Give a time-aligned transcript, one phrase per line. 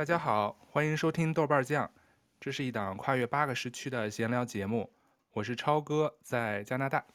[0.00, 1.92] 大家好，欢迎收听豆瓣酱，
[2.40, 4.90] 这是一档跨越八个时区的闲聊节目。
[5.32, 7.06] 我是超哥，在加拿大。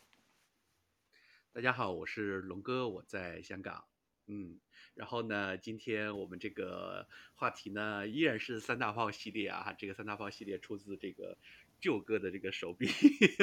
[1.52, 3.85] 大家好，我是龙哥，我在香港。
[4.27, 4.59] 嗯，
[4.93, 9.73] 然后呢，今天我们这个话题呢，依然是三大炮系列啊。
[9.75, 11.39] 这个三大炮系列出自这个
[11.79, 12.88] 舅哥的这个手笔。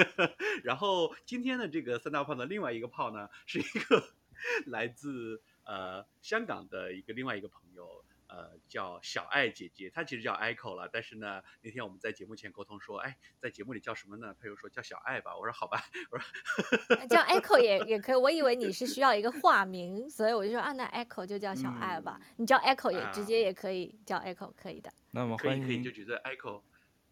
[0.62, 4.04] 然后今天的这个三大炮的另外一个炮呢，是一个
[4.70, 8.04] 来自呃香港的一个另外一个朋友。
[8.32, 14.34] 呃，叫小爱姐姐，她其实叫 Echo 了，但是呢，那天我们在节目前沟通说，哎，在节目里叫什么呢？
[14.40, 15.36] 她又说叫小爱吧。
[15.36, 18.14] 我说好吧，我说叫 Echo 也也可以。
[18.14, 22.18] 我以为你是需要一个化名，所以我就说啊，那 Echo 就叫小爱吧。
[22.18, 24.90] 嗯、你叫 Echo 也直接也可以叫 Echo，可以的。
[25.10, 26.62] 那么欢迎，可以就觉得 Echo，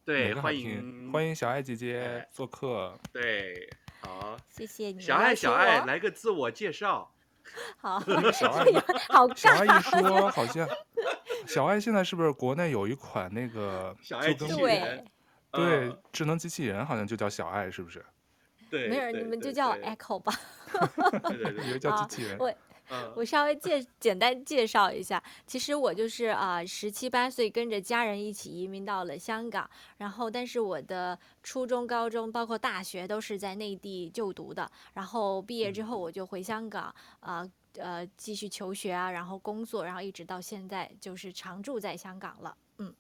[0.06, 2.98] 对，欢迎欢迎小爱姐姐做客。
[3.12, 3.68] 对，
[4.00, 4.98] 好，谢谢你。
[4.98, 7.14] 小爱小爱，来个自我介绍。
[7.78, 8.00] 好，
[8.32, 8.64] 小爱。
[9.34, 10.68] 小爱一 说，好像
[11.46, 15.04] 小爱现在是不是国内有一款那个小爱机器人？
[15.52, 18.04] 对，智能机器人好像就叫小爱，是不是？
[18.70, 20.32] 对，没人，你们就叫 Echo 吧。
[21.24, 22.36] 对对对，叫机器人。
[22.38, 22.52] 我
[23.14, 37.48] 我稍微介 简单介绍一下，其实我就是啊，十七八岁跟着家人一起移民到了香港，然后但是我的初中、高中包括大学都是在内地就读的，然后毕业之后我就回香港啊。
[37.74, 42.56] 呃，继续求学啊，然后工作，然后一直到现在就是常住在香港了。
[42.78, 42.92] 嗯。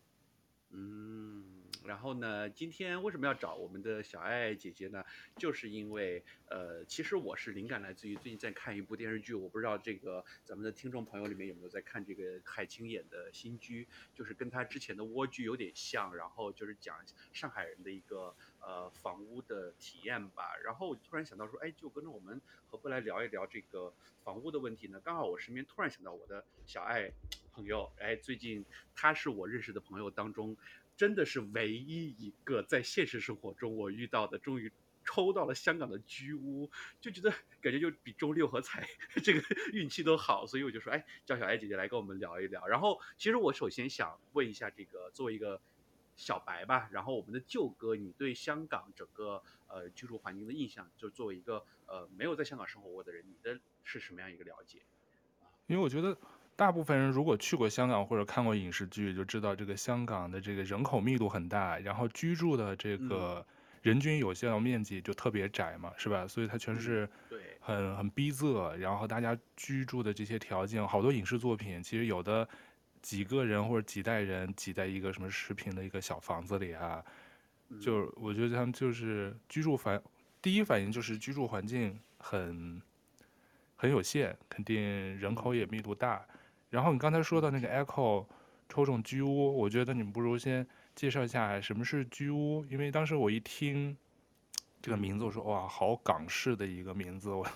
[0.70, 1.44] 嗯，
[1.90, 5.04] 然后呢，今天为什么要找我们的小爱姐姐呢？
[5.36, 16.96] 就是因为呃，其实我是灵感来自于最近在看一部电视剧，我不知道这个咱们的听众朋友里面有没有在看这个海清演的新居，就是跟她之前的蜗居有点像，然后就是讲
[17.32, 18.32] 上海人的一个。
[18.62, 20.54] 呃，房屋的体验吧。
[20.62, 23.90] 然后我突然想到说，哎，就跟着我们何不来聊一聊这个
[24.22, 25.00] 房屋的问题呢？
[25.02, 27.10] 刚好我身边突然想到我的小爱
[27.54, 28.62] 朋友，哎，最近
[28.94, 30.54] 他是我认识的朋友当中，
[31.00, 34.70] 真的是唯一一个在现实生活中我遇到的，终于
[35.02, 37.30] 抽到了香港的居屋，就觉得
[37.62, 38.86] 感觉就比中六合彩
[39.24, 42.66] 这个运气都好，所以我就说，哎，叫小艾姐姐来跟我们聊一聊。
[42.66, 45.58] 然后其实我首先想问一下，这个作为一个。
[46.16, 54.82] 小白吧，然后我们的舅哥，你对香港整个呃居住环境的印象，就作为一个呃没有在香港生活过的人，你的是什么样一个了解？
[55.66, 56.14] 因为我觉得
[56.60, 63.42] 大部分人如果去过香港或者看过影视剧，就知道这个香港的这个人口密度很大，然后居住的这个
[63.80, 66.28] 人均有效面积就特别窄嘛，是吧？
[66.28, 72.46] 所以它全是对很很逼仄，然后大家居住的这些条件，好多影视作品其实有的。
[73.02, 77.02] 几个人或者几代人挤在一个什么十平的一个小房子里啊，
[77.80, 79.98] 就我觉得他们就是居住反，
[80.42, 82.82] 第一反应就是居住环境很
[83.74, 84.78] 很有限，肯定
[85.18, 86.22] 人口也密度大。
[86.70, 88.26] 然后你刚才说的那个 Echo
[88.68, 93.96] 抽中居屋，我觉得你们不如先介绍一下什么是居屋，因为当时我一听
[94.80, 97.46] 这个名字，我说哇，好港式的一个名字我。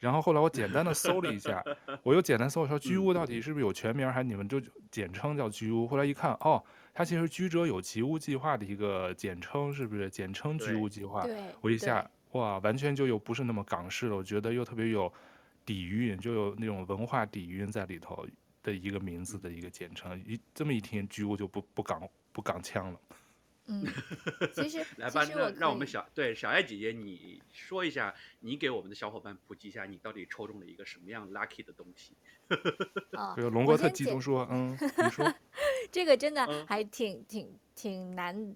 [0.00, 1.64] 然后后来我简单的搜了一下，
[2.02, 4.60] 我又简单搜了说居屋到底是不是有全名，还是你们就
[4.90, 5.86] 简称叫居屋？
[5.86, 6.62] 后来一看，哦，
[6.92, 11.26] 它其实居者有其屋计划的一个简称，是不是简称居屋计划？
[11.62, 15.10] 我一下哇，完全就又不是那么港式了，我觉得又特别有
[15.64, 18.26] 底蕴，就有那种文化底蕴在里头
[18.64, 20.18] 的一个名字的一个简称。
[20.26, 22.02] 一这么一听，居屋就不不港
[22.32, 23.00] 不港腔了。
[23.66, 23.82] 嗯，
[24.52, 32.12] 其实 来吧，那让我们小对小爱姐姐，你说一下，你给我们的小伙伴普及一下，你到底抽中了一个什么样 lucky 的东西？
[33.16, 35.32] 哦，龙哥特激动说，嗯，你说，
[35.90, 38.54] 这个真的还挺、嗯、挺挺难，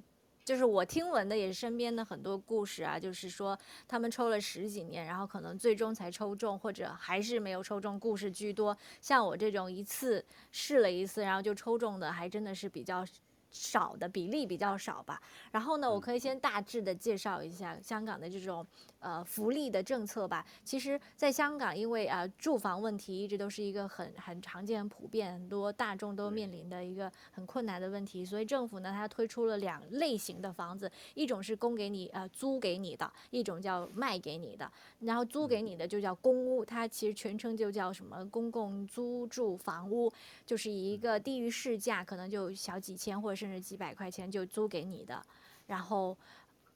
[0.48, 8.74] 就是我听闻的也是身边的很多故事啊，就是说他们抽了十几年，然后可能最终才抽中，或者还是没有抽中，故事居多。
[8.98, 13.04] 像我这种一次试了一次，然后就抽中的，还真的是比较。
[13.50, 15.20] 少的比例比较少吧，
[15.52, 18.66] 然后呢，我可以先大致的介绍一下香港的这种。
[19.00, 28.24] 呃，福利的政策吧，其实，在香港，因为啊、呃，住房问题一直都是一个很很常见、很普遍，很多大众都面临的一个很困难的问题。
[28.24, 34.68] 所以政府呢，它推出了两类型的房子，一种是供给你呃租给你的，一种叫卖给你的。
[34.98, 40.12] 然后租给你的就叫公屋，它其实全称就叫什么公共租住房屋，
[40.44, 45.24] 就是以一个低于市价，可能就小几千或者甚至几百块钱就租给你的，
[45.66, 46.18] 然后。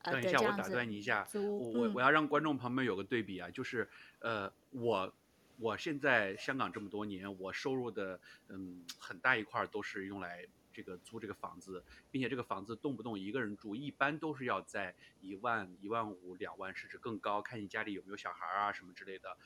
[0.04, 3.88] 等一下，我打断你一下，我我我要让观众朋友们有个对比啊，就是
[4.18, 5.14] 呃，我
[5.58, 8.18] 我现在香港这么多年，我收入的
[8.48, 19.36] 嗯很大一块都是用来这个租这个房子，并且这个房子动不动一个人住，一般都是要在一万、一万五、两万甚至更高，看你家里有没有小孩啊什么之类的。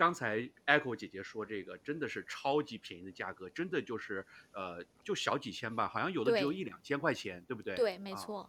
[0.00, 4.24] 刚才 Echo 姐姐说这个真的是超级便宜的价格，真的就是
[4.54, 7.76] 呃就小几千吧，好像有的只有一两千块钱，对不对？
[7.76, 8.48] 对，没错。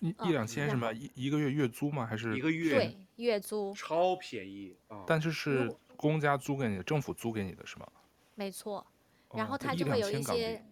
[0.00, 0.90] 一一两千什么？
[0.94, 2.06] 一一个月月租吗？
[2.06, 2.76] 还是一个月？
[2.76, 5.04] 对，月租超便宜啊！
[5.06, 7.86] 但是是公家租给你的，政府租给你的是吗？
[8.34, 8.86] 没错。
[9.34, 10.64] 然后它就会有一些，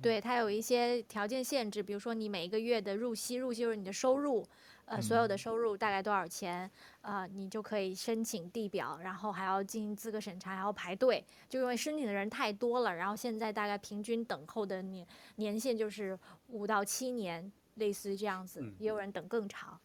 [0.00, 4.46] 对，它有一些条件限制，比如说你每一个月的入息，入息就是你的收入，
[4.84, 15.06] 呃，所有的收入大概多少钱，呃，你就可以申请地表，然后还要进行资格审查，还要排队，就因为申请的人太多了，然后现在大概平均等候的年
[15.36, 19.78] 年限就是五到七年，类似于这样子，也有人等更长。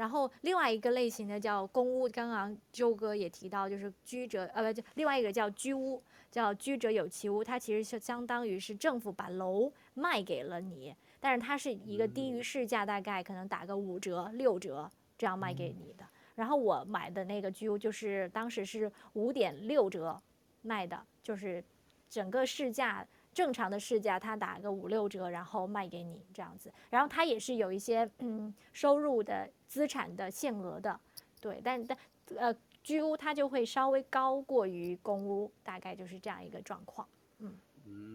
[0.00, 6.02] 然后另外一个类型的叫公屋，刚刚周哥也提到，就是居者，呃，不，就另外一个叫居屋。
[6.30, 14.88] 叫居者有其屋，它其实是相当于是政府把楼卖给了你，但是它是一个低于市价，大概可能打个五折、六折
[15.18, 16.06] 这样卖给你的。
[16.36, 20.22] 然后我买的那个居屋就是当时是五点六折
[20.62, 21.64] 卖的，就是
[22.08, 23.04] 整个市价
[23.40, 26.70] 正常的市价，他打个五六折，然后卖给你这样子。
[26.90, 31.00] 然后他也是有一些嗯收入的资产的限额的，
[31.40, 31.96] 对，但但
[32.36, 32.54] 呃。
[32.82, 37.06] 居屋它就会稍微高过于公屋，大概就是这样一个状况。
[37.40, 37.54] 嗯，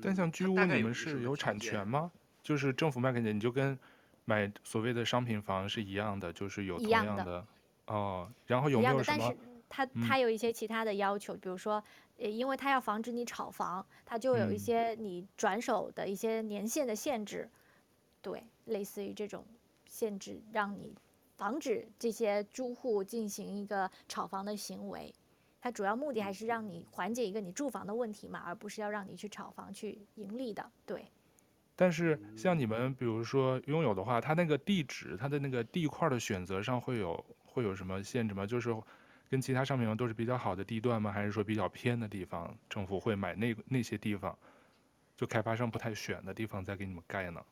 [0.01, 2.11] 但像居屋，你们是有产权吗？
[2.41, 3.77] 就是政府卖给你，你就跟
[4.25, 7.13] 买所谓的商品房是一样的，就是有同样的。
[7.13, 7.45] 一样的
[7.85, 9.19] 哦，然后有没有什么？
[9.19, 9.37] 但是
[9.69, 11.83] 它它有一些其他的要求，嗯、比如说，
[12.17, 17.51] 呃，因为它要防止你炒房，它就有一些你转手的一些年限的限制，嗯、
[18.21, 19.45] 对，类似于这种
[19.87, 20.95] 限制，让你。
[21.37, 25.13] 防止这些租户进行一个炒房的行为，
[25.59, 30.71] 它主要目的还是让你缓解一个你住房的问题嘛，而不是要让你去炒房去盈利的。
[30.85, 31.05] 对。
[31.75, 38.45] 但是像你们比如说拥有的话，它那个地址，它的那个地块的选择上会有会有什么限制吗？
[38.45, 38.73] 就是
[39.29, 41.11] 跟其他商品房都是比较好的地段吗？
[41.11, 44.37] 还是说比较偏的地方，政府会买那那些地方，
[45.17, 47.43] 就开发商不太选的地方再给你们盖呢？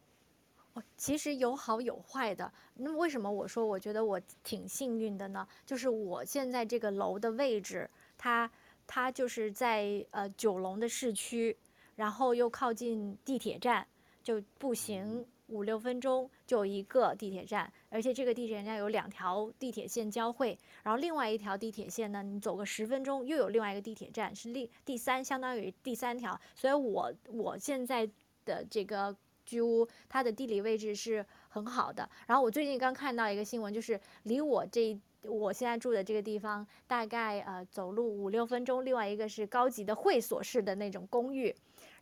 [0.73, 2.51] 哦，其实有好有坏的。
[2.75, 5.47] 那为什么我说我觉得我挺幸运的呢？
[5.65, 8.49] 就是我现在这个楼的位置，它
[8.87, 11.55] 它就是在呃九龙的市区，
[11.95, 13.85] 然后又靠近地铁站，
[14.23, 26.39] 就步行五六分钟就有一个地铁站，而且这个地铁站有两条地铁线交汇，然后另外一条地铁线呢，你走个十分钟又有另外一个地铁站，是另第三，相当于第三条。
[26.55, 28.09] 所以我我现在
[28.45, 29.15] 的这个。
[29.45, 41.53] 居屋它的地理位置是很好的，然后我最近刚看到一个新闻，就是离我这我现在住的这个地方大概呃走路五六分钟，另外一个是高级的会所式的那种公寓，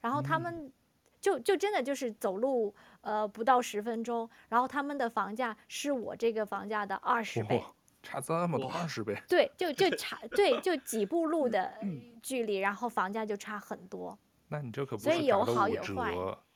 [0.01, 0.71] 然后他们
[1.19, 7.63] 就就真的就是走路呃不到十分钟，然后他们的房价是我这个房价的二十倍，
[8.01, 11.71] 差这么多二十倍，对，就 就差对就几步路的
[12.23, 14.17] 距离，然后房价就差很多，
[14.47, 16.15] 那你这可不是所以有好有坏。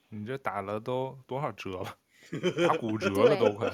[0.09, 1.97] 你这打了都多少折了？
[2.68, 3.72] 打骨折了都快。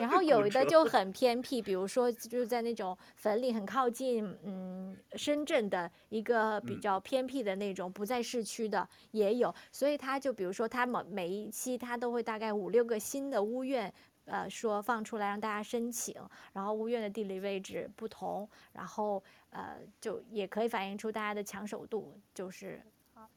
[0.00, 9.54] 然后 有的就很偏僻，比如说就是在那种粉岭很靠近嗯深圳的一个比较偏僻的那种，不在市区的也有。
[9.72, 13.92] 所以他就比如说他每每一期他都会大概五六个新的屋苑，
[14.26, 16.14] 呃说放出来让大家申请，
[16.52, 22.82] 然后屋苑的地理位置不同，然后呃就也可以反映出大家的抢手度，就是。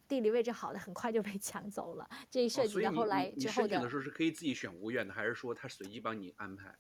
[0.10, 3.68] 地理位置好的很快就被抢走了，这一设计到后来之后的。
[3.68, 6.75] 你申请的时候是可以自己选屋苑的，还是说他随机帮你安排？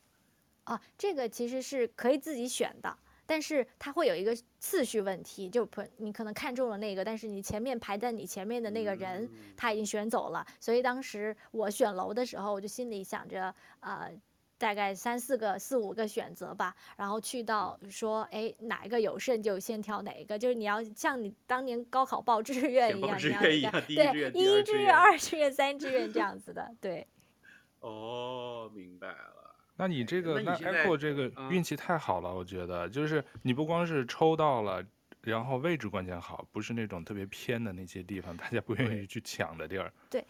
[0.63, 14.11] 啊，这个其实是可以自己选的，但是它会有一个次序问题，就不你可能看中了那个，但是你前面排在你前面的那个人他已经选走了，所以当时我选楼的时候，我就心里想着，呃。
[14.59, 27.07] 大概三四个、四五个选择吧，然后去到说，哎，哪一个有剩就先挑哪一个，就是你要像你当年高考报志愿一样，志愿一样，对，一志愿、二志愿、三志愿这样子的，对。
[27.79, 29.55] 哦，明白了。
[29.77, 34.83] 那你这个，那 Echo 这个运气太好了，我觉得，就是你不光是抽到了，
[35.21, 39.93] 然后位置关键好，不是那种特别偏的那些地方，大家不愿意去抢的地儿。
[40.09, 40.21] 对。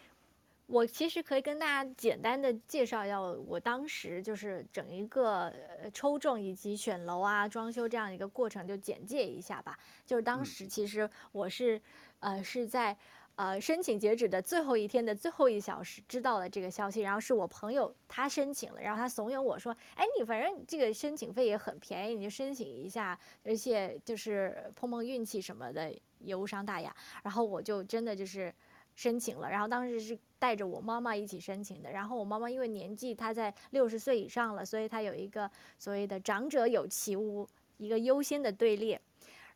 [0.70, 5.52] 我其实可以跟大家简单的介绍一下，我当时就是整一个
[5.92, 9.76] 抽中以及选楼啊、装修这样一个过程，就简介一下吧。
[10.06, 11.82] 就是当时其实我是，
[12.20, 12.96] 呃，是在
[13.34, 26.94] 呃申请截止的最后一天的最后一小时知道了这个消息，然后是我朋友他申请了，然后他怂恿我说，哎，你反正这个申请费也很便宜，你就申请一下，而且就是碰碰运气什么的也无伤大雅。
[27.24, 28.54] 然后我就真的就是。
[29.00, 31.90] 申请了，然后当时是带着我妈妈一起申请的。
[31.90, 39.00] 然后我妈妈因为年纪她在六十岁以上了，所以她有一个所谓的长者有其屋，一个优先的队列。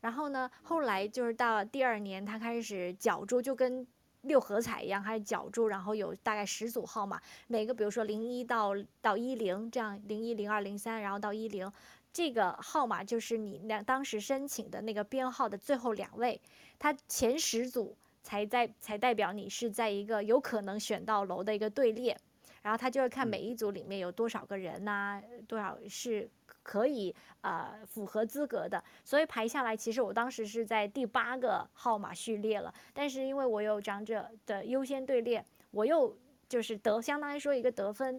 [0.00, 3.86] 然后呢，后来就是到第二年，他开始角逐，就跟
[4.22, 8.72] 六合彩一样，开始角逐，然后有大概十组号码，每个比如说零一到
[9.02, 11.70] 到一零这样，零一零二零三，然后到一零，
[12.10, 16.40] 这个号码就是你那当时申请的那个编号的最后两位，
[16.78, 22.18] 他前十组才在才代表你是在一个有可能选到楼的一个队列，
[22.62, 26.28] 然后他就会看每一组里面有多少个人呐、啊，多少是。
[26.62, 32.72] 可以呃符合资格的，所以排下来，其实我当时是在第八个号码序列了。
[32.94, 36.16] 但是因为我有长者的优先队列，我又
[36.48, 38.18] 就是得相当于说一个得分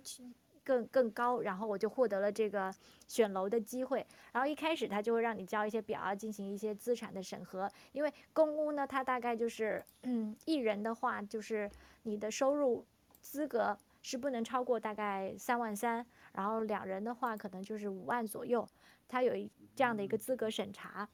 [0.66, 2.74] 更更高，然后我就获得了这个
[3.08, 4.06] 选楼的机会。
[4.34, 7.70] 然后一开始他就会让你交一些表啊，进行一些资产的审核。
[7.94, 11.70] 因为公屋呢，它大概就是嗯一人的话，就是
[12.04, 12.84] 你的收入
[13.22, 16.06] 资格是不能超过大概三万三。
[16.34, 18.68] 然后两人的话，可能就是五万左右，
[19.08, 21.08] 它有一这样的一个资格审查，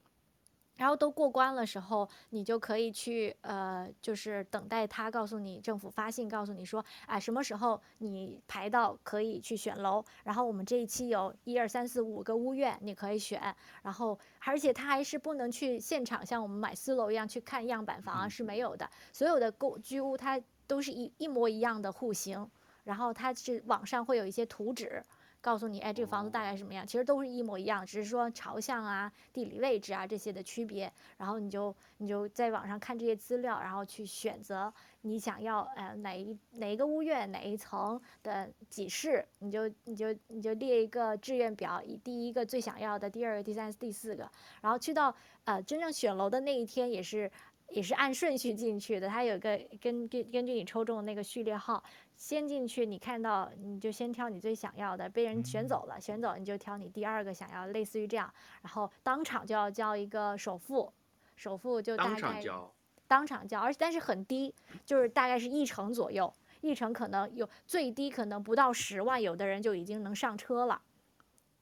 [0.81, 22.49] 然后都过关了时候，你就可以去呃，就是等待他告诉你，政府发信告诉你说，啊，什么时候你排到可以去选楼，然后我们这一期有一二三四五个屋苑你可以选，然后而且他还是不能去现场像我们买私楼一样去看样板房啊，是没有的，所有的公居屋它都是一一模一样的户型。
[22.83, 25.03] 然后它是网上会有一些图纸，
[25.41, 26.85] 告诉你，哎，这个房子大概什么样？
[26.85, 30.91] 其实都是一模一样，只是说朝向啊、地理位置啊这些的区别。
[31.17, 34.71] 然后你就你就在网上看这些资料，然后去选择
[35.01, 44.29] 你想要呃哪一哪一个屋苑哪一层的几室，你就你就你就列一个志愿表，以第一个最想要的，第二个、第三个、第四个，
[44.61, 47.31] 然后去到呃真正选楼的那一天也是
[47.69, 51.83] 也是按顺序进去的，它有个根根根据你抽中的那个序列号。
[52.21, 60.93] 先进去，你看到你就先挑你最想要的，被人选走了，选走你就挑你第二个想要，类似于这样，然后当场就要交一个首付，
[61.35, 62.73] 首付就大概当场交，
[63.07, 64.53] 当场交，而且但是很低，
[64.85, 70.79] 就是大概是一成左右，一成可能有最低可能不到十万，有的人就已经能上车了。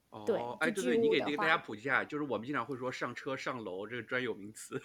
[0.10, 4.78] 哦，对，哎，对对，你给给大家普及一下，就是我们经常会说上车上楼这个专有名词。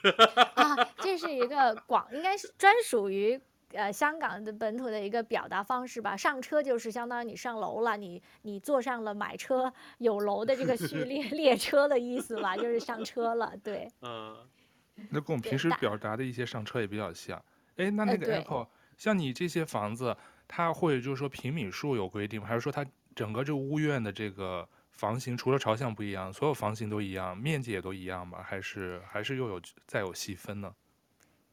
[0.55, 3.41] 啊，这是一个广，应该是专属于。
[3.75, 13.91] 呃，香港的本土的一个表达方式吧，上车就是相当于你上楼了，你你坐上了买车有楼的这个序 列列车的意思吧，就是上车了，对。
[14.03, 14.37] 嗯，
[15.11, 17.43] 那跟我们平时表达的一些上车也比较像。
[17.77, 20.17] 哎，那那个 Apple，像你这些房子，
[20.47, 22.47] 它会就是说平米数有规定吗？
[22.47, 28.41] 还是说它整个这个屋苑的这个房型除了朝向不一样，所有房型都一样，面积也都一样吗？
[28.43, 30.73] 还是还是又有再有细分呢？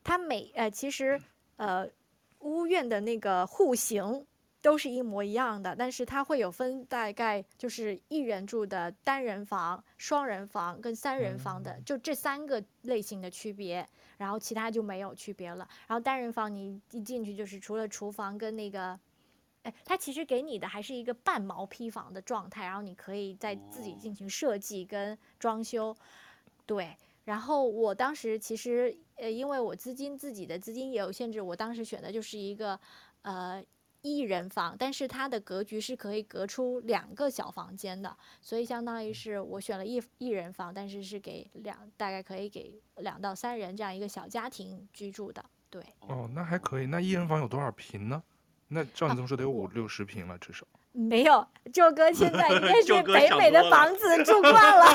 [0.04, 1.20] 它每呃，其实
[1.56, 1.90] 呃。
[2.42, 4.26] 屋苑的那个户型
[4.62, 15.68] 都是一模一样的，但是它会有分，大概就是一人住的单人房、双人房跟三人房的，就这三个类型的区别，然后其他就没有区别了。
[15.88, 19.00] 然后单人房你一进去就是除了厨房跟那个，
[19.64, 25.96] 哎，它其实给你的还是一个半毛坯房的状态，然后你可以再自己进行设计跟装修，
[26.66, 26.96] 对。
[27.24, 32.80] 然后我当时其实，呃，因为我资金自己的资金也有限制，我当时选的就是一个，
[33.22, 33.64] 呃，
[34.02, 45.84] 一人房，但是它的格局是可以隔出两个小房间的，所以相当于是我选了一一人房，但是是给两，大概可以给两到三人这样一个小家庭居住的，对。
[46.00, 46.88] 哦，那还可以。
[46.88, 48.24] 那一人房有多少平呢？
[48.68, 50.66] 那照你这么说得有五六十平了，至少。
[50.94, 54.86] 没有， 舅哥现在应该是北美的房子住惯了。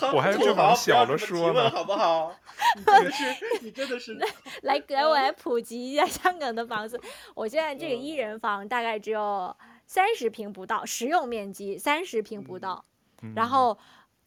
[0.12, 2.34] 我还就往小了说呢，好不好？
[2.76, 3.24] 你真的是，
[3.62, 4.18] 你真的是。
[4.62, 7.00] 来给我来普及一下香港的房子。
[7.34, 12.84] 我现在这个一人房大概只有三十平不到，实用面积三十平不到。
[13.22, 13.78] 嗯、然后，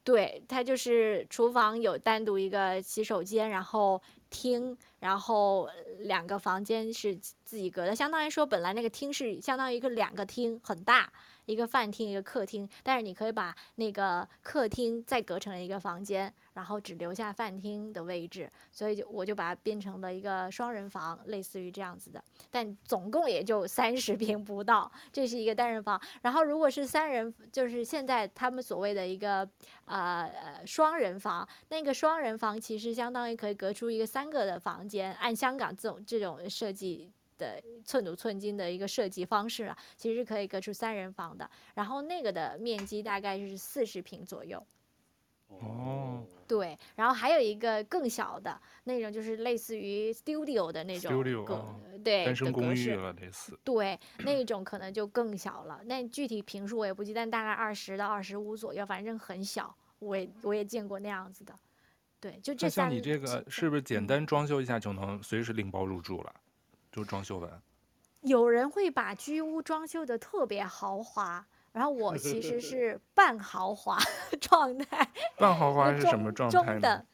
[0.03, 4.01] 对，它就是厨房有单独一个洗手间，然后。
[4.33, 11.13] 厅，然后两个房间是自己隔的，相当于说本来那个厅是相当于一个两个厅，很大。
[11.45, 25.99] 一个饭厅，一个客厅，但是你可以把那个客厅再隔成一个房间，然后只留下饭厅的位置，所以就我就把它变成了一个双人房，类似于这样子的，但总共也就三十平不到，这是一个单人房。
[26.21, 29.47] 然后如果是三人，就是现在他们所谓的一个
[29.85, 37.11] 呃双人房，那个双人房其实相当于可以隔出一个三个的房间，按香港这种这种设计。
[37.35, 41.49] 的寸土寸金的一个设计方式啊，其实可以隔出三人房的。
[41.73, 44.63] 然后那个的面积大概是四十平左右。
[45.59, 46.25] 哦。
[46.47, 51.11] 对，然后还有一个更小的那种，就是类似于 studio 的那种。
[51.11, 51.75] studio 啊。
[52.03, 52.25] 对。
[52.25, 53.57] 单身公寓了类似。
[53.63, 55.81] 对，那种可能就更小了。
[55.85, 59.75] 那具体平数我也不记得，但大概二十到二十五左右，反正很小。
[59.99, 61.57] 我也我也见过那样子的。
[62.19, 66.33] 对，就这像你这个是不是简单装修一下就能随时拎包入住了？
[66.91, 67.61] 就装修完。
[68.21, 73.99] 有人会把居屋装修的特别豪华，然后我其实 是半豪华
[74.39, 75.11] 状态。
[75.37, 77.05] 半豪华是什么状态呢？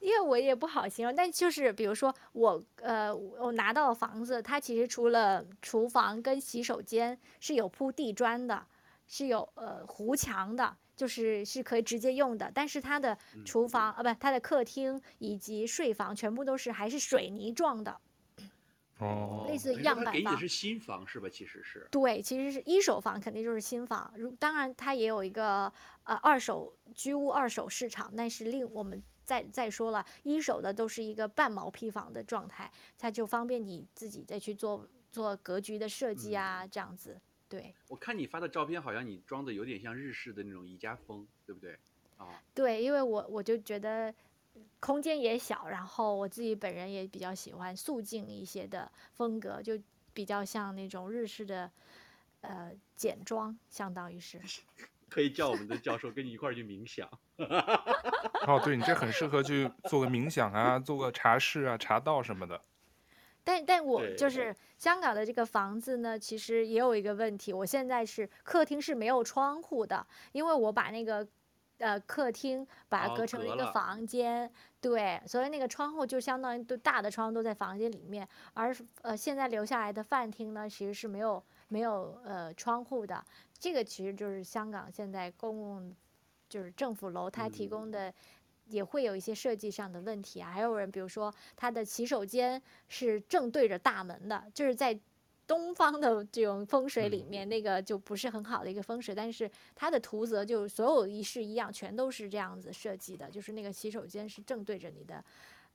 [0.00, 8.66] 因为我也不好形容，但就是比如说我呃，我拿到了房子，它其实除了厨房跟洗手间是有铺地砖的，
[9.06, 10.76] 是有呃糊墙的。
[10.96, 17.98] 就是是可以直接用的，但是它的厨房、嗯、啊，不，它的客厅以及睡房全部都是还是水泥状的，
[19.00, 20.12] 哦，类似样板房。
[20.12, 21.28] 给你的是新房是吧？
[21.28, 21.86] 其实是。
[21.90, 24.12] 对，其实是一手房，肯定就是新房。
[24.16, 25.72] 如当然，它也有一个
[26.04, 37.20] 呃二手居屋二手市场，那是另我们再再说了，一手的都是一个半毛坯房的状态，它就方便你自己再去做做格局的设计啊，嗯、这样子。
[37.48, 41.76] 对，我看你发的照片，好像你装的有点像日式的那种宜家风，对不对？
[42.16, 44.14] 啊，对，因为我我就觉得
[44.78, 49.78] 空间也小，然后我自己本人也比较喜欢素净一些的风格，就
[50.12, 51.70] 比较像那种日式的
[52.40, 54.40] 呃简装，相当于是。
[55.10, 57.08] 可以叫我们的教授跟你一块儿去冥想。
[58.46, 62.62] 哦，对，你这很适合去做个冥想啊，做个茶室啊、茶道什么的。
[63.42, 67.52] 但但我就是香港的这个房子呢，其实也有一个问题。
[67.52, 71.26] 我现在是客厅是没有窗户的，因为我把那个
[71.80, 78.26] 呃客厅把它隔成了一个房间，哦、对，所以那个窗户就相当于都大的窗户都在房间里面。
[78.54, 83.24] 而呃现在留下来的饭厅呢，其实是没有没有呃窗户的。
[83.58, 85.96] 这个其实就是香港现在公共
[86.48, 88.08] 就是政府楼它提供的。
[88.08, 88.14] 嗯
[88.70, 94.96] 也会有一些设计上的问题啊，还有人，比如说他的洗手间是正对着大门的，就是在
[95.50, 99.12] 东方的这种风水里面，那个就不是很好的一个风水。
[99.12, 105.24] 但是它的图则就所有仪式一样，全都是这样子设计的，就是那个洗手间是正对着你的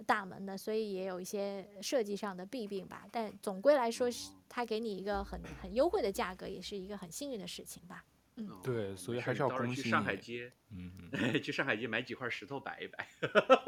[0.05, 3.05] 大门的，所以也有一些设计上的弊病吧。
[3.11, 8.05] 但总归来说，是他给你一个很很优惠的价格，也是一个很幸运的事情吧。
[8.37, 11.11] 嗯，对，所以还是要恭喜去上海街， 嗯，
[11.43, 13.05] 去上海街买几块石头摆一摆。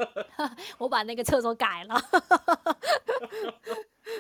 [0.80, 1.96] 我把那个厕所改了。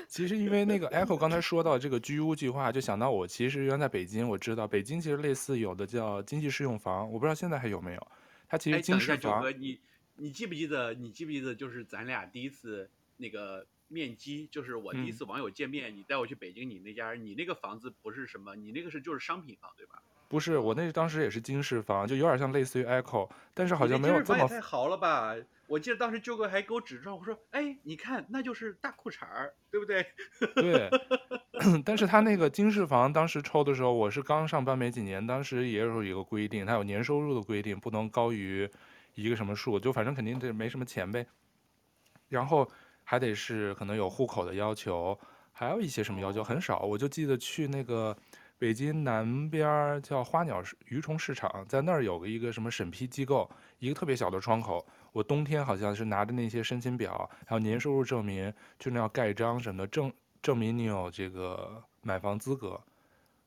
[0.07, 8.07] 其实因为那个 Echo 刚才说到这个居屋计划，就想到我其实原来在北京，我知道北京其实类似有的叫经济适用房，我不知道现在还有没有。
[8.47, 9.43] 它其实经适房。
[9.43, 9.79] 哎，你
[10.15, 10.93] 你记不记得？
[10.93, 11.53] 你记不记得？
[11.53, 18.55] 就是咱俩第一次那个面基，就是我第一次网友见面，嗯、你带我去北京，你那家，你那个房子不是什么？
[18.55, 20.01] 你那个是就是商品房，对吧？
[20.29, 24.47] 不是，我那当时也是经适房，就有点像类似于 Echo，但是好像没有这么。
[24.47, 25.33] 太豪了吧！
[25.67, 30.05] 我记得当时舅哥还给我指出，我说：“哎，你看，那就是大裤衩儿，对不对？”
[30.55, 30.89] 对。
[31.83, 38.69] 但是他那个经适房当时抽的时候，我是刚上班没几年，当时也有一个规定，他有年收入的规定，不能高于
[39.15, 41.25] 一个什么数，就反正肯定得没什么钱呗。
[42.29, 42.69] 然后
[43.03, 45.19] 还得是可能有户口的要求，
[45.51, 48.15] 还有一些什么要求很少，我就记得去那个。
[48.59, 54.83] 北京南边叫花鸟鱼虫市场，在那儿有个一个什么审批机构，一个特别小的窗口。
[55.17, 62.79] 我冬天好像是拿着那些申请表，还有年收入证明，就那要盖章什么的，证证明你有这个买房资格。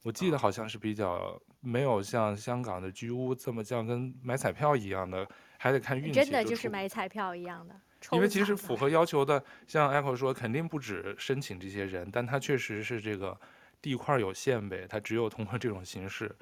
[0.02, 5.24] 我记得好像是比较没有像香港的居屋这么像跟买彩票一样的，
[5.58, 6.12] 还得看运气。
[6.12, 7.80] 真的就是买彩票一样的。
[8.10, 13.38] 因为其实符合要求的，像 Echo 说，肯定不止申请这些人，但他确实是这个。
[13.82, 16.36] 地块有限呗，他只有通过这种形式，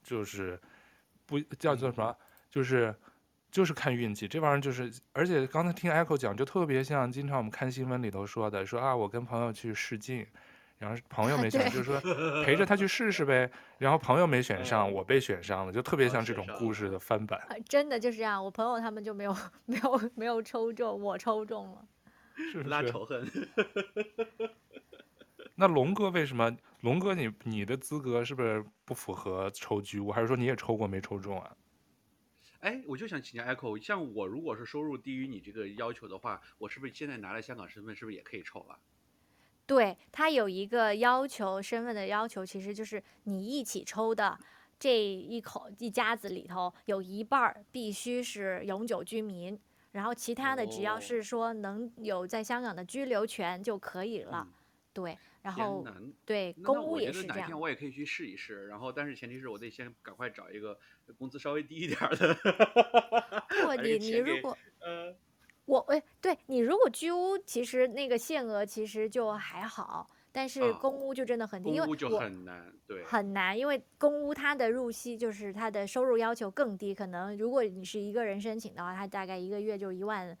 [0.00, 0.60] 就是
[1.26, 2.16] 不叫做什么，
[2.48, 2.94] 就是
[3.50, 4.28] 就是看运气。
[4.28, 10.26] 这玩意儿就是，而且刚才听 Echo 讲，就特别像经常我们看新闻里头说的，说啊，我跟朋友去试镜，
[10.78, 12.00] 然后朋友没选，就是说
[12.44, 13.50] 陪着他去试试呗。
[13.78, 17.40] 然后朋友没选上，我被选上了，就特别像这种故事的翻版。
[17.68, 21.84] 真的就是这样，我朋友他们就没有 没有没有抽中，我抽中了，
[22.52, 23.26] 是拉仇恨。
[25.60, 26.56] 那龙哥为什么？
[26.82, 30.12] 龙哥你，你你的资格是不是不符合抽居我？
[30.12, 31.50] 还是说你也抽过没抽中啊？
[32.60, 38.78] 哎，我就想请教 Echo，像我如果是收入低于你这个要求的话，我是不是现在拿了香港身份，是不是也可以抽了？
[39.64, 44.36] 对，他有一个要求，身份的要求，其实就是你一起抽的
[44.78, 49.56] 这一口一家子里头有一半必须是永久居民，
[49.92, 54.46] 然后其他的只要是说能有在香港的居留权就可以了。
[54.48, 54.54] 嗯、
[54.92, 55.18] 对。
[55.56, 55.84] 然后
[56.24, 57.36] 对，公屋也是这样。
[57.38, 60.78] 哪天我也可以去试一试，然后但是前提是我得先赶快找一个
[61.16, 62.34] 工资稍微低一点的。
[63.64, 65.16] 不，你你如果呃，
[65.64, 80.36] 我哎，对你如果居屋，其实那个限额其实就还好，但是公屋就真的很低，因为公屋就很难，对，很难，因为公屋它的入息就是它的收入要求更低，可能如果你是一个人申请的话，它大概一个月就一万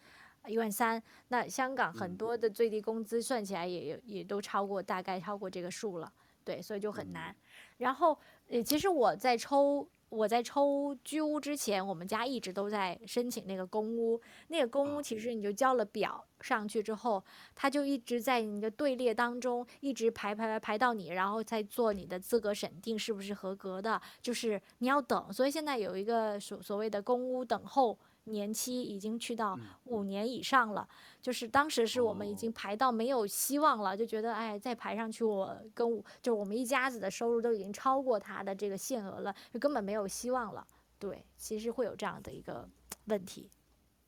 [0.48, 6.12] 一万三，那香港很多的最低工资算起来也、嗯、也都超过大概超过这个数了，
[6.44, 7.30] 对，所以就很难。
[7.30, 7.36] 嗯、
[7.78, 9.88] 然后呃，其实我在抽。
[10.10, 14.18] 我在抽居屋之前，我们家一直都在申请那个公屋。
[14.46, 17.22] 那个公屋其实你就交了表上去之后，
[17.54, 25.30] 他就一直在你的队列当中一直排排排排到你，然后再做你的资格审定是不是合格的，就是你要等。
[25.30, 27.98] 所以现在有一个所所谓的公屋等候。
[28.28, 30.88] 年期已经去到五年以上了，
[31.20, 40.66] 就是当时是我们已经排到没有希望了，就觉得哎，再排上去我跟我就我们一家子的收入都已经超过他的这个限额了，就根本没有希望了。
[40.98, 42.68] 对，其实会有这样的一个
[43.06, 43.50] 问题。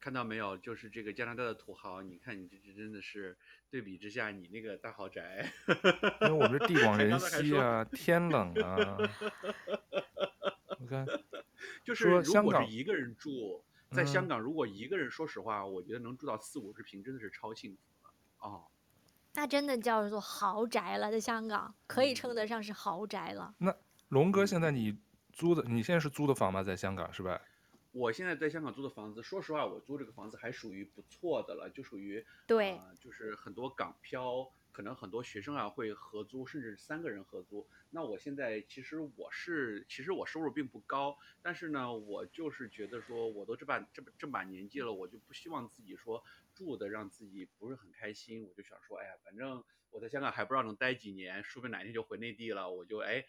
[0.01, 0.57] 看到没有？
[0.57, 3.37] 就是这个加拿大的土豪，你看你这这真的是
[3.71, 5.53] 对比之下，你那个大豪宅，
[6.23, 8.97] 因为我们是地广人稀啊， 天冷啊。
[10.81, 11.07] 你看，
[11.85, 13.63] 就是如果是一个人住。
[13.91, 18.65] 在香港，如果一个人，说实话，我觉得能住到四五十平，真的是超幸福了哦。
[19.35, 23.53] 那真的叫做豪宅了，在香港可以称得上是豪宅了。
[23.59, 23.75] 那
[24.09, 24.97] 龙哥，现在你
[25.33, 26.63] 租的，你现在是租的房吗？
[26.63, 27.41] 在香港是吧？
[27.93, 34.49] 我现在在香港租的房子，说实话，我租这个房子还属于不错的了，就属于对、呃，就是很多港漂。
[34.73, 37.67] 可能很多学生啊会合租，甚至三个人合租。
[37.91, 46.23] 那我现在其实我是，其实我收入并不高，但是呢，我就是觉得说，我都这把这这把年纪了，我就不希望自己说
[46.55, 48.45] 住的让自己不是很开心。
[48.45, 52.71] 我就想说，哎呀，反正我在香港还不知道能待几年，说不定哪天就回内地了。
[52.71, 53.27] 我就哎，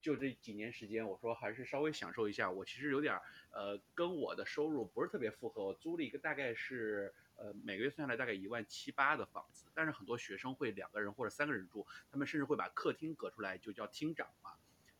[0.00, 2.50] 就这几年时间，我说还是稍微享受一下。
[2.50, 3.20] 我其实有点
[3.52, 5.64] 呃，跟我的收入不是特别符合。
[5.64, 7.14] 我租了一个大概是。
[7.40, 14.52] 呃，每个月算下来大概一万七八的房子，但是很多学生会两个人或者三个人住，他们甚至会把客厅隔出来，就叫厅长嘛。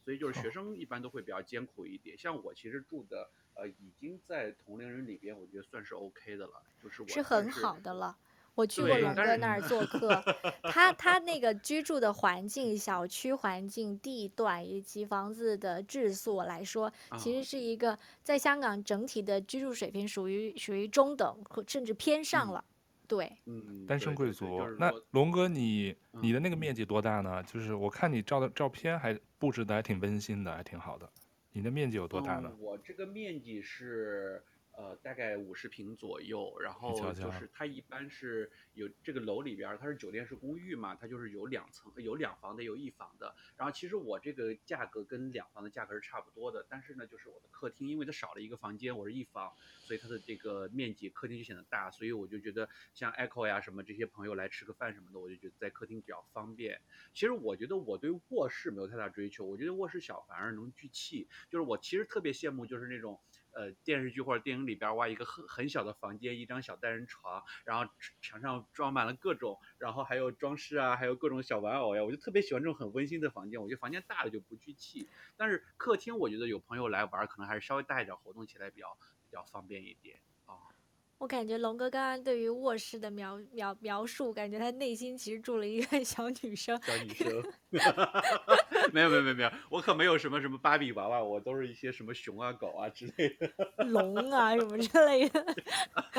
[0.02, 2.16] 所以就是学生一般都会比较艰苦一点。
[2.16, 8.16] 像我其实住的，呃，已经在同龄人里边，我觉得算是 OK 的了，就是我是，是很好的了。
[8.54, 10.22] 我去过龙哥那儿做客，
[10.70, 22.64] 他他那个居住的环境、小区环境、地段以及房子的质素来说，其实是一个在香港整体的居住水平属于属于中等，甚至偏上了。
[23.06, 24.46] 对，嗯，单身贵族。
[24.78, 27.42] 那龙哥你，你你的那个面积多大呢？
[27.44, 31.10] 就是我看你照的照片还布置的还挺温馨的，还挺好的。
[31.52, 32.48] 你的面积有多大呢？
[32.52, 34.44] 嗯，我这个面积是。
[34.80, 43.36] 呃，大概五十平左右，然后就是它一般是有这个楼里边，它是酒店式公寓嘛，它就是有两层，有两房的，有一房的。
[43.58, 56.80] 然后其实我这个价格跟两房的价格是差不多的，但是呢，就是我的客厅，因为它少了一个房间，我是一房，所以它的这个面积客厅就显得大，所以我就觉得像 Echo 呀什么这些朋友来吃个饭什么的，我就觉得在客厅比较方便。
[57.12, 63.20] 其实我觉得我对卧室没有太大追求，我觉得卧室小反而能聚气，就是我其实特别羡慕就是那种。
[63.52, 73.60] 呃，电视剧或者电影里边，挖，一个很很小的房间，一张小单人床，然后墙上装满了各种，然后还有装饰啊，还有各种小玩偶呀，我就特别喜欢这种很温馨的房间。
[73.60, 78.96] 我觉得房间大了就不聚气，但是客厅我觉得有朋友来玩，可能还是稍微大一点，活动起来比较
[79.28, 80.20] 比较方便一点。
[81.18, 86.80] 我感觉龙哥刚刚对于卧室的描描描述，感觉他内心其实住了一个 小女生。
[86.80, 87.42] 小女生，
[88.92, 93.50] 没有没有没有没有，我可没有什么什么芭比娃娃，我都是一些什么熊啊狗啊之类的，
[93.84, 95.44] 龙啊什么之类的。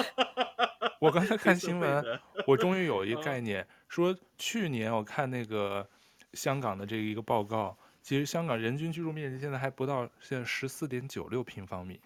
[1.00, 5.88] 我刚才看新闻，我终于有一个概念，说去年我看那个
[6.34, 12.00] 香港的这个一个报告，其实香港人均居住面积现在还不到现在十四点九六平方米，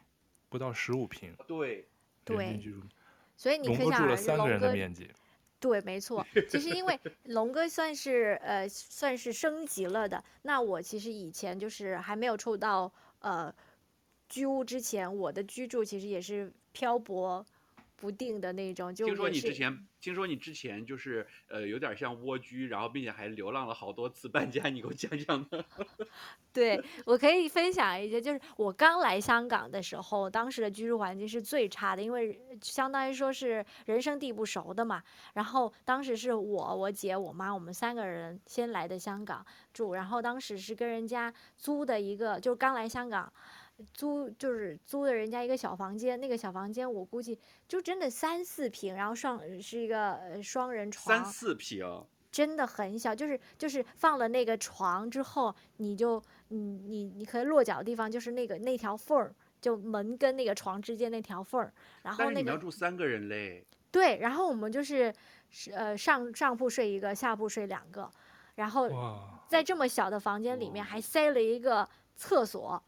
[0.50, 1.36] 不到十五平。
[1.48, 1.88] 对。
[2.28, 2.60] 对，
[3.38, 4.74] 所以你可以想而知，龙哥，
[5.66, 6.24] 对，没错。
[6.48, 13.52] 其实因为 龙哥算是呃算是升级了的，那我其实以前就是还没有抽到呃
[14.30, 17.44] 居屋之前，我的居住其实也是漂泊。
[17.96, 25.64] 不定的那种，就听说你之前，听说你之前就是呃有点像蜗居，然后并且还流浪了好多次搬家，你给我讲讲呢？
[26.54, 35.02] 对，我可以分享一些，就是我刚来香港的时候，当时的居住环境是最差的，因为相当于说是人生地不熟的嘛。
[35.34, 43.32] 然后当时是我、我姐、我妈，我们三个人先来的香港住，然后当时是跟人家租的一个，就是刚来香港。
[43.94, 51.86] 租就是租的人家一个小房间，那个小房间我估计就真的三四平，然后上是一个双人床，三四平，
[52.32, 65.14] 真的很小，就是就是放了那个床之后，你就你你你可以落脚的地方就是那个那条缝儿，就门跟那个床之间那条缝儿，然后那个，你要住三个人嘞，对，然后我们就是
[65.50, 68.10] 是呃上上铺睡一个，下铺睡两个。
[68.56, 68.90] 然后
[69.50, 71.86] 在这么小的房间里面还塞了一个
[72.16, 72.82] 厕所。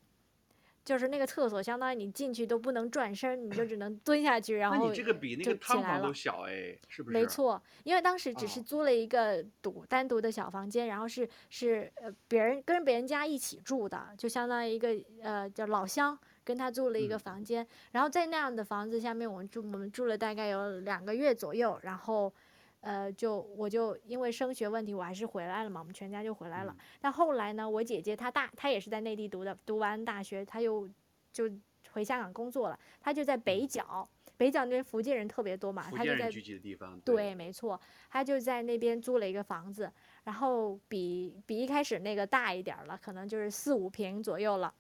[0.88, 7.14] 就是那个厕所，相当于你进去都不能转身，你就只能蹲下去，然后你这个比那个汤房都小哎，是不是？
[7.14, 22.34] 没错，因为当时只是租了一个独单独的小房间，然后是是呃别人跟别人家一起住的，就相当于一个呃叫老乡跟他租了一个房间，然后在那样的房子下面，我们住我们住了大概有两个月左右，然后。
[22.82, 26.74] 呃，就我就因为升学问题，我还是回来了嘛，我们全家就回来了。
[26.78, 30.88] 嗯、但后来呢，我姐姐她大，她也是在内地读的，读完大学，她又
[31.34, 31.50] 就
[31.92, 32.80] 回香港工作了。
[33.02, 37.00] 她就在北角，北角那边福建人特别多嘛，她就在聚集的地方。
[37.02, 39.92] 对，对没错，她就在那边租了一个房子，
[40.24, 44.74] 然后比比一开始那个大一点了，可能就是四五平左右了。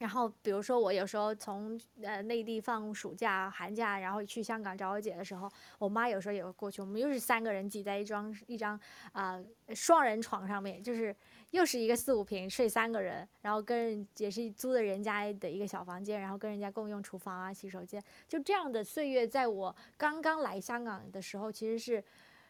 [0.00, 5.46] 然后，比如说我有时候从呃内地放暑假、寒假，然后去香港找我姐的时候，
[5.78, 6.80] 我妈有时候也会过去。
[6.80, 8.80] 我们又是三个人挤在一张一张
[9.12, 11.14] 啊、呃、双人床上面，就是
[11.50, 22.02] 又是一个四五平睡三个人，然后跟人也是租的人家的一个小房间，然后跟人家共用厨房啊、洗手间，就这样的岁月，在我刚刚来香港的时候，其实是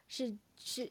[0.07, 0.89] 是是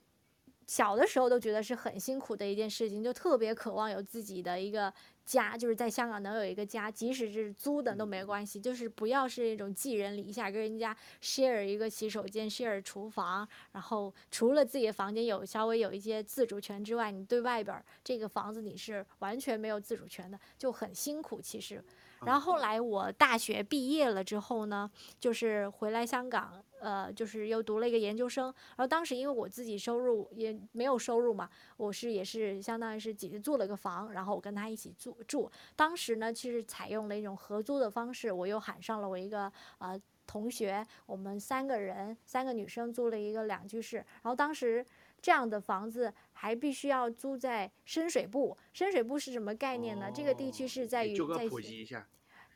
[0.67, 4.93] 小的时候都觉得是很辛苦的一件事情，就特别渴望有自己的一个。
[5.30, 21.84] 家就是在香港能有一个家，即使是租的都没关系，就是不要是那种寄人篱下，跟人家 share 一个洗手间，share 厨房，然后除了自己的房间有稍微有一些自主权之外，你对外边这个房子你是完全没有自主权的，就很辛苦其实。
[22.26, 24.89] 然后后来我大学毕业了之后呢，
[25.20, 26.63] 就是回来香港。
[26.82, 35.52] 呃，就是又读了一个研究生，然后当时因为我自己收入也没有收入嘛，我是也是相当于是姐姐租了个房，然后我跟她一起住住。
[35.76, 43.98] 当时呢，其实采用了一种合租的方式，我又喊上了我一个呃同学，我们三个人三个女生租了一个两居室。
[43.98, 44.86] 然后当时
[45.22, 50.08] 这样的房子还必须要租在深水埗，深水埗是什么概念呢？
[50.08, 52.08] 哦、这个地区是在于在普及一下。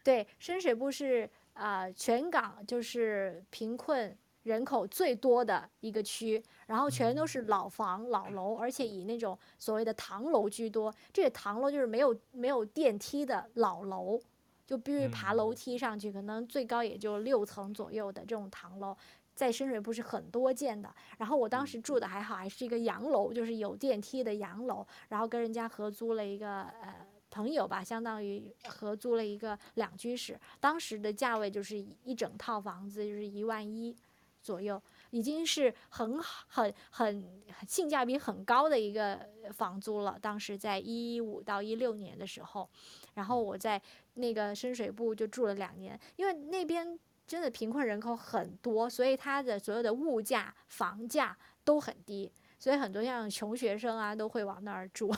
[0.03, 1.29] 对，深水埗是。
[1.53, 10.93] 啊、呃，全港就是贫困人口最多的一个区，然后全都是老房老楼，而且以那种所谓的唐楼居多。
[11.13, 14.19] 这个唐楼就是没有没有电梯的老楼，
[14.65, 18.97] 就必须爬楼梯上去，可能最高也就六层左右的这种唐楼，
[19.33, 20.93] 在深水埗是很多见的。
[21.17, 26.93] 然后我当时住的还好，还是一个洋楼，就是有电梯的洋楼，然后跟人家合租了一个呃。
[27.33, 33.95] 朋友吧，相当于合租了一个两居室，当时的价位就是一整套房子就是一万一
[34.39, 37.25] 左右，已经是很很很
[37.67, 39.19] 性价比很高的一个
[39.51, 40.15] 房租了。
[40.21, 42.69] 当时在一五到一六年的时候，
[43.15, 43.81] 然后我在
[44.13, 55.11] 那个深水埗就住了两年，因为那边真的贫困人口很多，所以它的所有的物价、房价都很低，所以很多像穷学生啊都会往那儿住。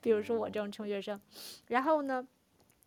[0.00, 1.20] 比如说我这种穷学生，
[1.68, 2.26] 然后呢，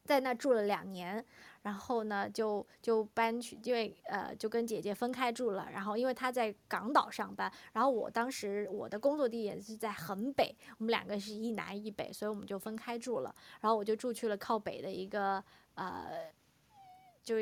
[0.03, 1.23] 在那住了两年，
[1.63, 5.67] 然后呢就就搬去，因为呃就跟姐姐分开住了。
[5.71, 13.35] 然后因为她在港岛上班，然后我当时我的工作地点是在很北，我们两个是一南一北，所以我们就分开住了。
[13.61, 15.43] 然后我就住去了靠北的一个
[15.75, 16.31] 呃，
[17.23, 17.35] 就。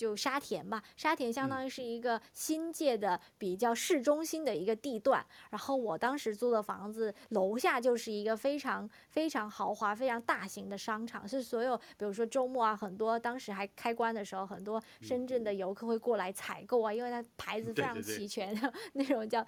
[0.00, 5.20] 就沙田吧，沙田相当于是一个新界的比较市中心的一个地段。
[5.20, 19.44] 嗯、然后我当时租的房子楼下就是一个非常非常豪华、非常大型的商场，是所有比如说周末啊，很多当时还开关的时候，很多深圳的游客会过来采购啊，因为它牌子非常齐全，的 那种叫。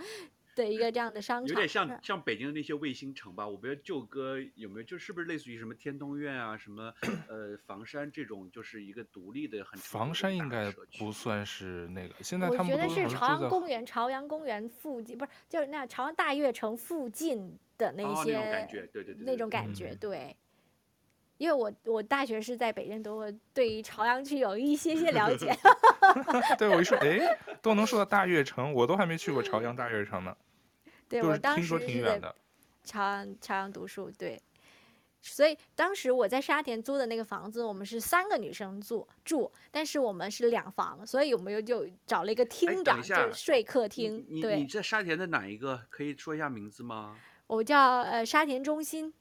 [0.54, 3.46] 的一个这样的商场，有点像像北京的那些卫星城吧？
[3.46, 6.92] 我不知道旧哥有没有，就是不是类似于什么天通苑啊，什么
[7.28, 9.82] 呃房山这种，就是一个独立的很的。
[9.82, 20.36] 房山应该不算是那个，现在他们我觉得是朝阳公园，朝阳公园附近不是，就是那朝阳大悦城附近的那些、哦、那种感觉，对对对，那种感觉对。
[21.42, 25.52] 因为我我大学是在北京读，我对于朝阳区有一些些了解。
[26.56, 30.36] 对，我一说，哎，都能说到大悦城，我都还没去过朝阳大悦城呢。
[31.10, 32.20] 对，我当时是在
[32.84, 34.40] 朝阳朝阳读书，对。
[35.20, 44.24] 所以当时我在沙田租的那个房子，我们是三个女生住住，但是我们是两房，所以我们又就找了一个厅长，就睡客厅。
[44.28, 45.80] 你对，你在沙田的哪一个？
[45.90, 47.16] 可以说一下名字吗？
[47.48, 49.12] 我叫呃沙田中心。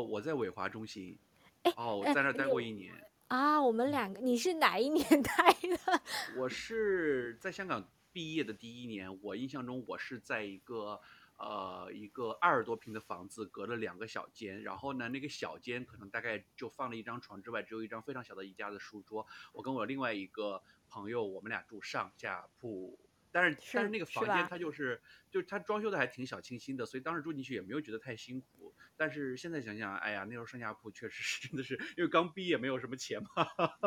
[0.00, 1.18] 哦，我在伟华中心。
[1.62, 2.94] 哎，哦，我在那儿待过一年。
[3.28, 6.02] 啊，我们两个，你是哪一年待的？
[6.36, 9.22] 我是在香港毕业的第一年。
[9.22, 10.98] 我印象中，我是在一个
[11.36, 14.62] 呃一个二十多平的房子，隔了两个小间。
[14.62, 19.26] 然后呢，那个小间可能大概就放了一张床之外，只有一张非常小的宜家的书桌。
[19.52, 22.98] 我跟我另外一个朋友，我们俩住上下铺。
[23.32, 28.74] 但是是但是那个房间它就是就是它装修的还挺小清新的，所以当时住进去也没有觉得太辛苦。
[28.96, 33.28] 但是现在想想，哎呀，那时候上下铺确实是真的是因为刚毕业没有什么钱嘛，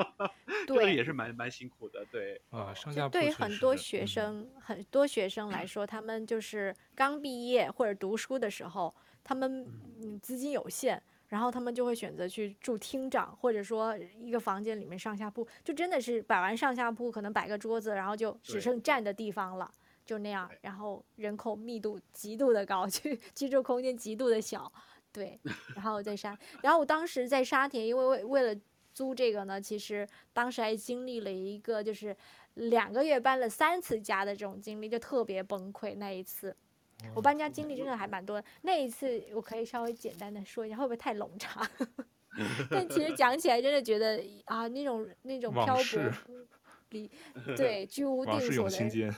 [0.72, 2.06] 这个对也是蛮蛮辛苦的。
[2.12, 9.64] 对啊，上下铺对于很多学生，很多学生来说，他们就是刚毕业或者读书的时候，他们
[10.02, 11.02] 嗯资金有限，
[11.34, 19.68] 然后他们就会选择去住厅长，或者说一个房间里面上下铺，就真的是摆完上下铺，可能摆个桌子，然后就只剩站的地方了，
[20.06, 24.72] 就那样，然后人口密度极度的高， 居居住空间极度的小，
[25.12, 25.40] 对，
[25.76, 28.62] 然后在沙，然后我当时在沙田，因为为为了
[28.94, 32.16] 租这个呢，其实当时还经历了一个就是
[32.54, 35.96] 两个月搬了三次家的这种经历，就特别崩溃。
[35.96, 36.56] 那一次，
[37.16, 38.48] 我搬家经历真的还蛮多的。
[38.62, 41.66] 那一次我可以稍微简单的说一下，会不会太冗长？
[42.70, 46.12] 但其实 讲起来真的觉得啊，那种那种漂泊
[46.90, 47.10] 离
[47.56, 49.16] 对居无 定所的。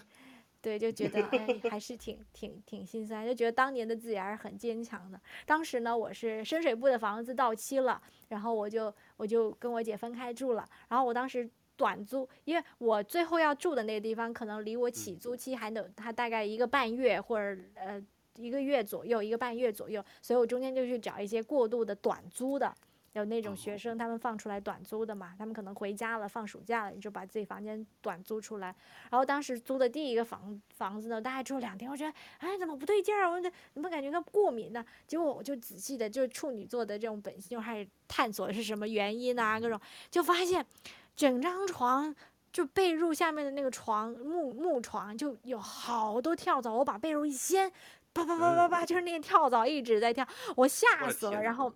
[0.62, 5.22] 对，就觉得哎，还是挺挺挺心酸，就觉得当年的自己还是很坚强的。
[5.46, 10.68] 当时呢，我是深水埗的房子到期了，然后我就我就跟我姐分开住了。
[10.90, 18.02] 然后我当时短租，因为我最后要住的那个地方可能离我起租期还能，它大概一个半月或者呃
[18.38, 22.74] 一个月左右，一个半月左右，所以我中间就去找一些过渡的短租的。
[23.14, 28.76] 有那种学生，他们放出来短租的嘛，他们可能回家了，放暑假了，你就把自己房间短租出来。
[29.10, 33.32] 然后当时租的第一个房房子呢，大概住了两天，我觉得哎怎么不对劲儿？
[33.32, 34.86] 我这怎么感觉跟过敏呢？
[35.08, 39.80] 结果我就仔细的，就是处女座的这种本性，就开始探索是什么原因啊，各种
[40.12, 40.66] 就发现
[41.16, 42.16] 整张床
[42.52, 47.72] 就被褥下面的那个床木木床就有好多跳蚤，我把被褥一掀，
[48.14, 51.74] 啪啪啪啪啪，就是那个跳蚤一直在跳，我吓死了，然后。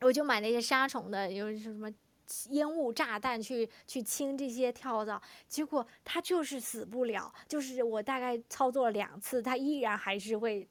[0.00, 1.90] 我就买那些杀虫的，有什么
[2.50, 10.68] 烟雾炸弹去去清这些跳蚤，结果它就是死不了，就是我大概操作了两次，它依然还是会，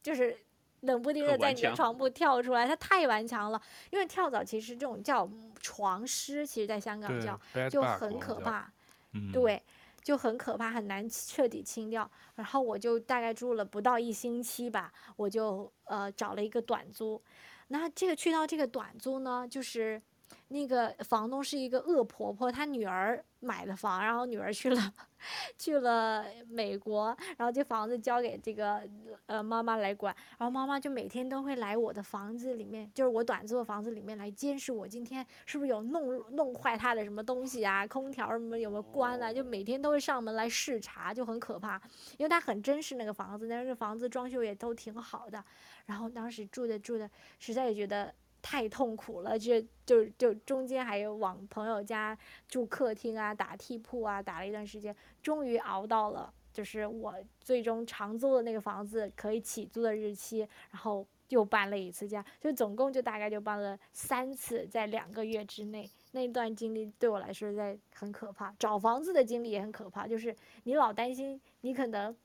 [0.00, 0.38] 就是
[0.80, 3.60] 冷不丁的在你的床铺跳出来，它太顽强了。
[3.90, 5.28] 因为跳蚤其实这种叫
[5.60, 8.70] 床虱，其实在香港叫就很可怕，
[9.12, 9.62] 嗯、对，
[10.02, 12.08] 就很可怕，很难彻底清掉。
[12.36, 17.20] 然后我就大概住了不到一星期吧，我就呃找了一个短租。
[17.68, 20.00] 那这个去到这个短租呢，就是
[20.48, 24.94] 那个房东是一个恶婆婆，她女儿买的房，然后女儿去了
[25.58, 28.82] 去了美国，然后这房子交给这个
[29.26, 41.80] 呃妈妈来管，然后妈妈就每天都会来我的房子里面，就是我短租的房子里面来监视我今天是不是有弄弄坏她的什么东西啊，空调什么有没有关啊，就每天都会上门来视察，就很可怕，
[42.16, 45.44] 因为她很珍视那个房子，但是房子装修也都挺好的。
[45.86, 52.16] 然后当时住的住的，实在也觉得太痛苦了，就就就中间还有往朋友家
[52.48, 72.16] 住客厅啊，打地铺啊，打了一段时间，终于熬到了，就是我最终长租的那个房子可以起租的日期，然后又搬了一次家，就总共就大概就搬了三次，在两个月之内，那段经历对我来说在很可怕，找房子的经历也很可怕，就是你老担心你可能。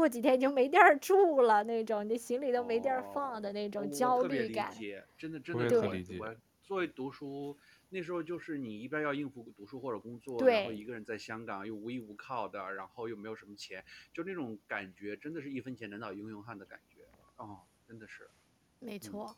[0.00, 4.74] 过几天就没地儿住了，那种你行李都没地儿放的那种焦虑感，哦、
[5.18, 7.58] 真的真的对，我作为读书
[7.90, 13.84] 那时候，就是你一边要应付读书或者工作，然后一个人在香港又无依无靠的，然后又没有什么钱，
[14.14, 17.04] 就那种感觉，真的是一分钱难倒英雄汉的感觉，
[17.36, 18.30] 哦，真的是，
[18.78, 19.36] 没错，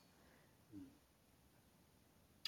[0.73, 0.87] 嗯，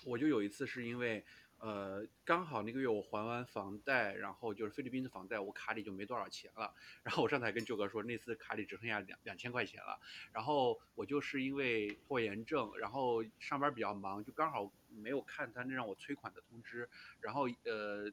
[0.04, 1.24] 我就有一次是因为。
[1.64, 6.74] 呃，刚好那个月我还完房贷，然后就是菲律宾的房贷，我卡里就没多少钱了。
[7.02, 9.98] 然后我上台跟舅哥说，那次卡里只剩下两两千块钱了。
[10.30, 16.86] 然后我就是因为拖延症，然后上班比较忙，就刚好没有看他那让我催款的通知。
[17.22, 18.12] 然后呃，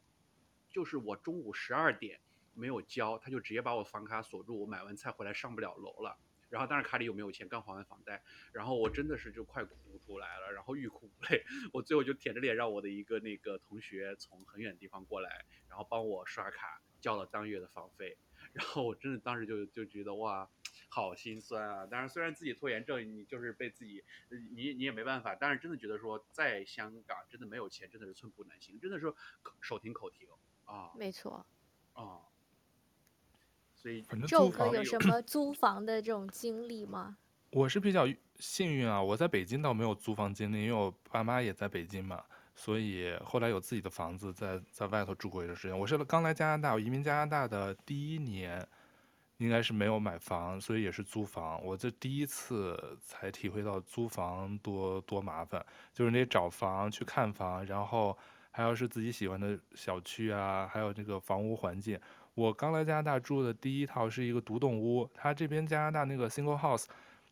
[0.70, 2.22] 就是我中午十二点
[2.54, 6.18] 没有交，他就直接把我房卡锁住，我买完菜回来上不了楼了。
[6.52, 11.44] 然后当时卡里又没有钱，刚还完房贷，然后我真的是就快哭出来了，然后欲哭无泪。
[11.72, 18.18] 我最后就舔着脸让我的一个那个同学从很远的地方过来，然后帮我刷卡交了当月的房费。
[18.54, 20.50] 然后我真的当时就就觉得哇，
[20.90, 21.86] 好心酸啊！
[21.86, 25.36] 当然虽然自己拖延症，你就是被自己，你你也没办法。
[25.36, 29.14] 但是真的觉得说在香港真的没有钱，真的是寸步难行，真的是
[29.62, 30.28] 手停口停
[30.66, 30.92] 啊。
[30.98, 31.46] 没错。
[31.94, 32.31] 啊。
[33.82, 37.18] 所以，宙哥有什么租房的这种经历吗？
[37.50, 42.24] 我是比较幸运啊，我在北京倒没有租房经历，因为我爸妈也在北京嘛，
[42.54, 45.78] 所以后来有自己的房子在，在在外头住过一段时间。
[45.78, 48.64] 我是刚来加拿大，我移民加拿大的第一年，
[49.38, 51.60] 应该是没有买房，所以也是租房。
[51.66, 58.16] 我这第一次才体会到租房多多麻烦，就是你得找房去看房，然后
[58.52, 62.00] 还有是自己喜欢的小区啊，还有这个房屋环境。
[62.34, 66.86] 我刚来加拿大住的第一套是一个独栋屋，它这边加拿大那个 single house，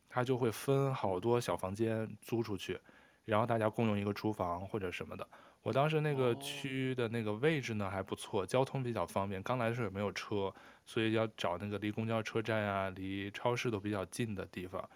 [0.10, 2.80] 它就会分好多小房间租出去，
[3.26, 5.28] 然后大家共用一个厨房或者什么的。
[5.62, 9.44] 我当时那个区的那个位置呢还不错，交通比较方便。
[9.44, 10.54] 刚来的时候也没有车，
[10.86, 14.90] 所以要找那个离公交车站啊、离超市都比较近的地方。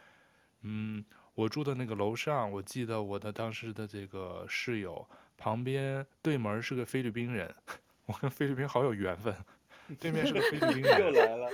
[0.62, 1.04] 嗯，
[1.34, 5.06] 我住的那个楼上，我记得我的当时的这个室友
[5.44, 7.54] 旁边对门是个菲律宾人，
[8.06, 9.36] 我跟菲律宾好有缘分。
[10.00, 11.50] 对面是个菲律宾 人，又来了。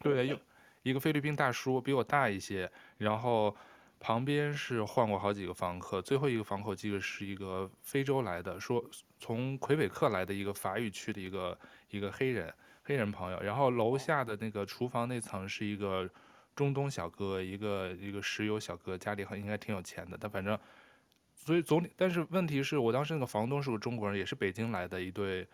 [0.00, 0.38] 对，又
[0.82, 3.54] 一个菲律宾大叔，比我大一些，然后。
[4.02, 8.82] 旁边是换过好几个房客，最后一个房客记得是一个非洲来的，说
[9.18, 11.58] 从魁北克来的一个法语区的一个
[11.90, 12.50] 一个黑人
[12.82, 13.38] 黑人朋友。
[13.42, 16.08] 然后楼下的那个厨房那层是一个
[16.56, 20.16] 中东小哥，一个一个石油小哥，家里很应该挺有钱的。
[20.18, 20.58] 但反正，
[21.44, 25.46] 所以总，但是问题是我当时那个房东是个中国人，也是北京来的一对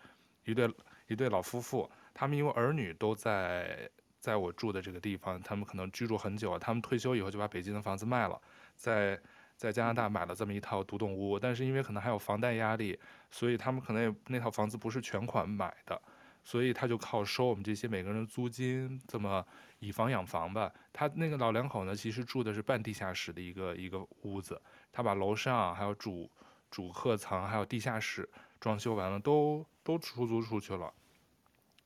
[0.45, 0.69] 一对
[1.07, 3.89] 一对老夫妇，他们因为儿女都在。
[4.19, 6.59] 在我住的这个地方，他们可能居住很久了。
[6.59, 8.37] 他们退休以后就把北京的房子卖了，
[8.75, 9.17] 在
[9.55, 11.39] 在加拿大买了这么一套独栋屋。
[11.39, 12.99] 但是因为可能还有房贷压力，
[13.31, 16.01] 所以他们可能也那套房子不是全款买的，
[16.43, 19.45] 所以他就靠收我们这些每个人的租金，这么
[19.79, 20.73] 以房养房吧。
[20.91, 24.59] 他那个老两口呢，其实住的是半地下室的一个一个屋子，
[24.91, 26.29] 他把楼上还有主
[26.69, 28.27] 主客层还有地下室
[28.59, 30.93] 装修完了，都都出租出去了。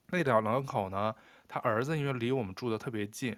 [0.08, 1.16] 那老两口呢？
[1.47, 3.38] 他儿子因为离我们住的特别近，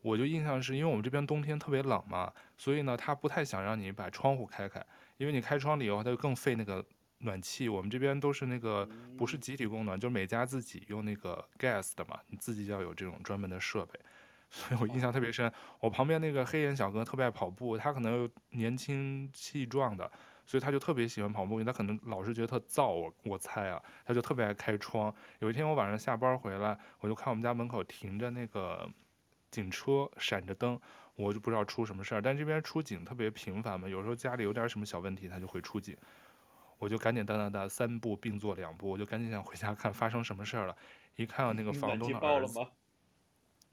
[0.00, 4.82] 我就印象是因为我们这边冬天特别冷嘛，所以呢，他不太想让你把窗户开开，
[5.18, 6.82] 因为你开窗了以后，他就更费那个
[7.18, 7.68] 暖气。
[7.68, 8.88] 我们这边都是那个
[9.18, 14.00] 不是集体供暖，就是每家自己用那个 gas 的嘛，你自己要有这种专门的设备。
[14.50, 15.52] 所以我印象特别深。
[15.80, 20.10] 我旁边那个黑人小哥特别爱跑步，他可能又年轻气壮的。
[20.46, 25.10] 所以他就特别喜欢跑步，因为他可能老是觉得特燥，我我猜啊，他就特别爱开窗。
[25.38, 28.86] 有一天我晚上下班回来，我就看我们家门口停着那个
[29.50, 30.78] 警车，闪着灯，
[31.14, 32.20] 我就不知道出什么事儿。
[32.20, 35.96] 但这边出警特别频繁嘛，有时候家里有点什么小问题，他就会出警。
[36.76, 40.76] 我就赶紧哒哒哒三步并作两步，我就赶紧想回家看发生什么事儿了。
[41.16, 42.60] 一看到那个房东的儿子，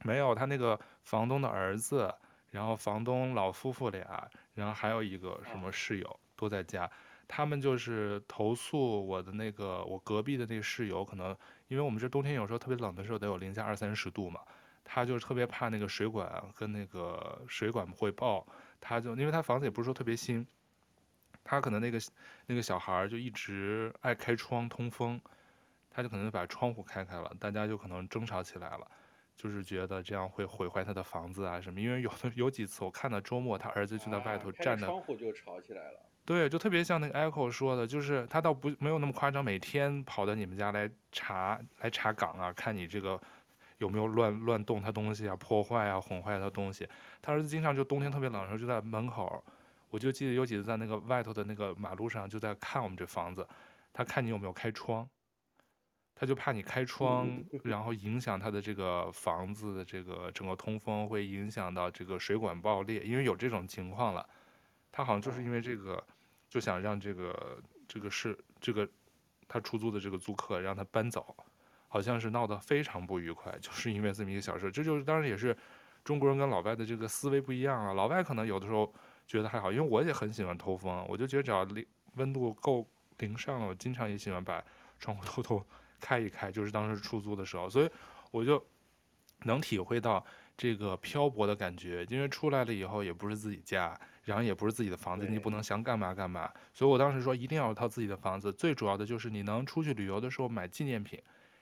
[0.03, 2.13] 没有，他那个房东的儿子，
[2.49, 6.19] 然后房东老夫妇俩，然后还有一个什么室友。
[6.33, 6.89] 都在家，
[7.27, 11.37] 他们就是投诉我的那个我隔壁的那个室友，可能
[11.67, 14.41] 因为我们这冬天有时候特别冷的时候得有零下二三十度嘛，
[14.83, 18.43] 他就特别怕那个水管跟那个水管会爆，
[18.79, 20.43] 他就因为他房子也不是说特别新，
[21.43, 21.99] 他可能那个
[22.47, 25.21] 那个小孩就一直爱开窗通风，
[25.91, 28.91] 他就可能把窗户开开了，大家就可能争吵起来了，
[29.41, 35.99] 就是觉得这样会毁坏他的房子啊什么，因为有的有几次我看到周末他儿子就在外头站着，窗户就吵起来了。
[36.23, 43.19] 对，就特别像那个 Echo 说的，就是他倒不没有那么夸张，每天跑到你们家来查来查岗啊，看你这个
[43.79, 46.87] 有没有乱乱动他东西啊，破坏啊，毁坏他东西。
[47.19, 49.43] 他儿子经常就冬天特别冷的时候就在门口，
[49.89, 53.45] 我就记得有几次在那个外头的那个马路上就在看我们这房子，
[53.91, 55.09] 他看你有没有开窗，
[56.21, 57.27] 他就怕你开窗，
[57.63, 64.23] 然后影响他的这个房子的这个整个通风，会影响到这个水管爆裂，因为有这种情况了。
[64.91, 66.05] 他好像就是因为这个，
[66.47, 68.87] 就想让这个这个是这个
[69.47, 71.35] 他出租的这个租客让他搬走，
[71.87, 74.71] 好像是闹得非常不愉快，就是因为这么一个小事。
[74.71, 75.57] 这就是当然也是
[76.03, 77.93] 中国人跟老外的这个思维不一样啊。
[77.93, 78.93] 老外可能有的时候
[79.25, 81.83] 觉得还好，因为我也很喜欢透风，我就觉得只要零
[82.17, 84.63] 温度够零上了，我经常也喜欢把
[84.99, 85.65] 窗户偷偷
[86.01, 87.89] 开一开，就是当时出租的时候，所以
[88.31, 88.61] 我就
[89.43, 90.25] 能体会到
[90.57, 93.97] 这个漂泊的感觉，因为出来了以后也不是自己家。
[94.23, 96.47] 然后也不是自己的房子，你不能想干嘛干嘛。
[96.75, 98.53] 所以我当时说一定要有套自己的房子。
[98.53, 101.19] 最主要的就是你能出去旅游的时候买纪念品，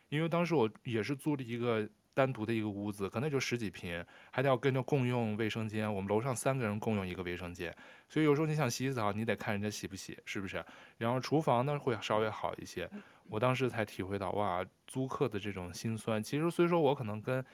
[0.10, 5.92] 因为当时我也是租了一个单独的一个屋子，可能就十几平，还得要跟着共用卫生间。
[5.92, 7.74] 我们楼上三个人共用一个卫生间，
[8.10, 10.64] 所以有时候你想洗洗澡，你得看人家洗不洗，是不是？
[10.98, 12.90] 然后厨房呢会稍微好一些。
[13.30, 16.22] 我当时才体会到哇，租客的这种心酸。
[16.22, 17.46] 其实虽说我可能跟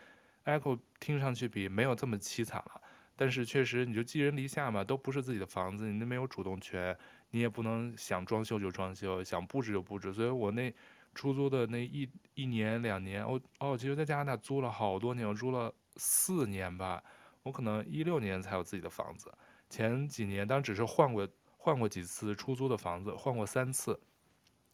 [0.45, 2.81] Echo 听上去比没有这么凄惨了。
[3.17, 6.97] 但是确实，你就寄人篱下嘛，都不是自己的房子，你都没有主动权，
[7.31, 10.11] 你也不能想装修就装修，想布置就布置。
[10.11, 10.73] 所以我那
[11.13, 17.01] 出租的那一一年两年，我哦，其实在加拿大租了好多年，我租了四年吧，
[17.43, 19.33] 我可能一六年才有自己的房子。
[19.69, 21.25] 前几年当然只是换过
[21.57, 23.97] 换过几次出租的房子，换过三次，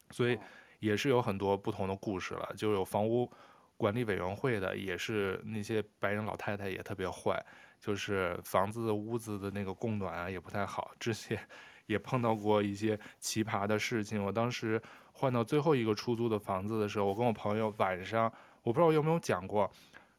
[0.10, 0.40] 所以
[0.82, 2.54] 也是有很多不同的故事了。
[2.58, 3.32] 就有房屋
[3.78, 7.42] 管理委员会的，也是那些白人老太太也特别坏。
[7.80, 11.40] 就是房子的屋子的那个供暖啊也不太好，之前
[11.88, 14.24] 也碰到过一些奇葩的事情。
[14.24, 14.80] 我当时
[15.14, 19.72] 换到最后一个出租的房子的时候，我跟我朋友晚上我不知道我有没有讲过，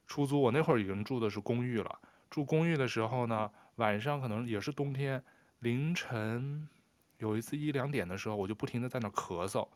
[0.09, 1.99] 出租我那会儿已经住的是公寓了。
[2.29, 5.23] 住公寓的时候呢，晚上可能也是冬天，
[5.61, 6.69] 凌晨
[7.19, 9.69] 有一次一两点的时候，我就不停的在那咳嗽，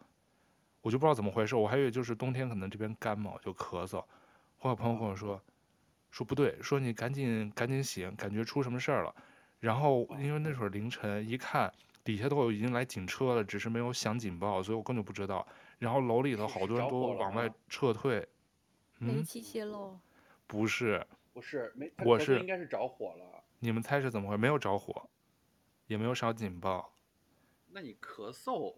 [0.87, 4.05] 我就不知道怎么回事，我还以为就是冬天可能这边干嘛，就咳嗽。
[4.57, 5.43] 后来朋友跟我说，
[6.12, 9.12] 说不对，说你赶紧赶紧醒，感觉出什么事儿了。
[9.59, 11.74] 然后因为那会儿凌晨一看，
[12.05, 15.45] 底下都有已经来警车了，只是没有响警报，所以我根本不知道。
[15.80, 18.24] 然后楼里头好多人都往外撤退。
[18.99, 19.99] 煤气泄漏？
[20.47, 23.43] 不是，不是，没，我是应该是着火了。
[23.59, 24.39] 你们猜是怎么回事？
[24.39, 25.11] 没有着火，
[25.89, 26.93] 也没有响警报。
[27.72, 28.76] 那你咳嗽？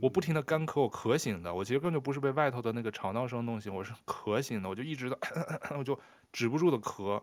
[0.00, 1.54] 我不停的干咳，我咳醒的。
[1.54, 4.68] 我其实根本就不是被外头的那个吵闹声弄醒，我是咳醒的。
[4.68, 5.18] 我就一直的，
[5.78, 5.98] 我就
[6.32, 7.22] 止不住的咳。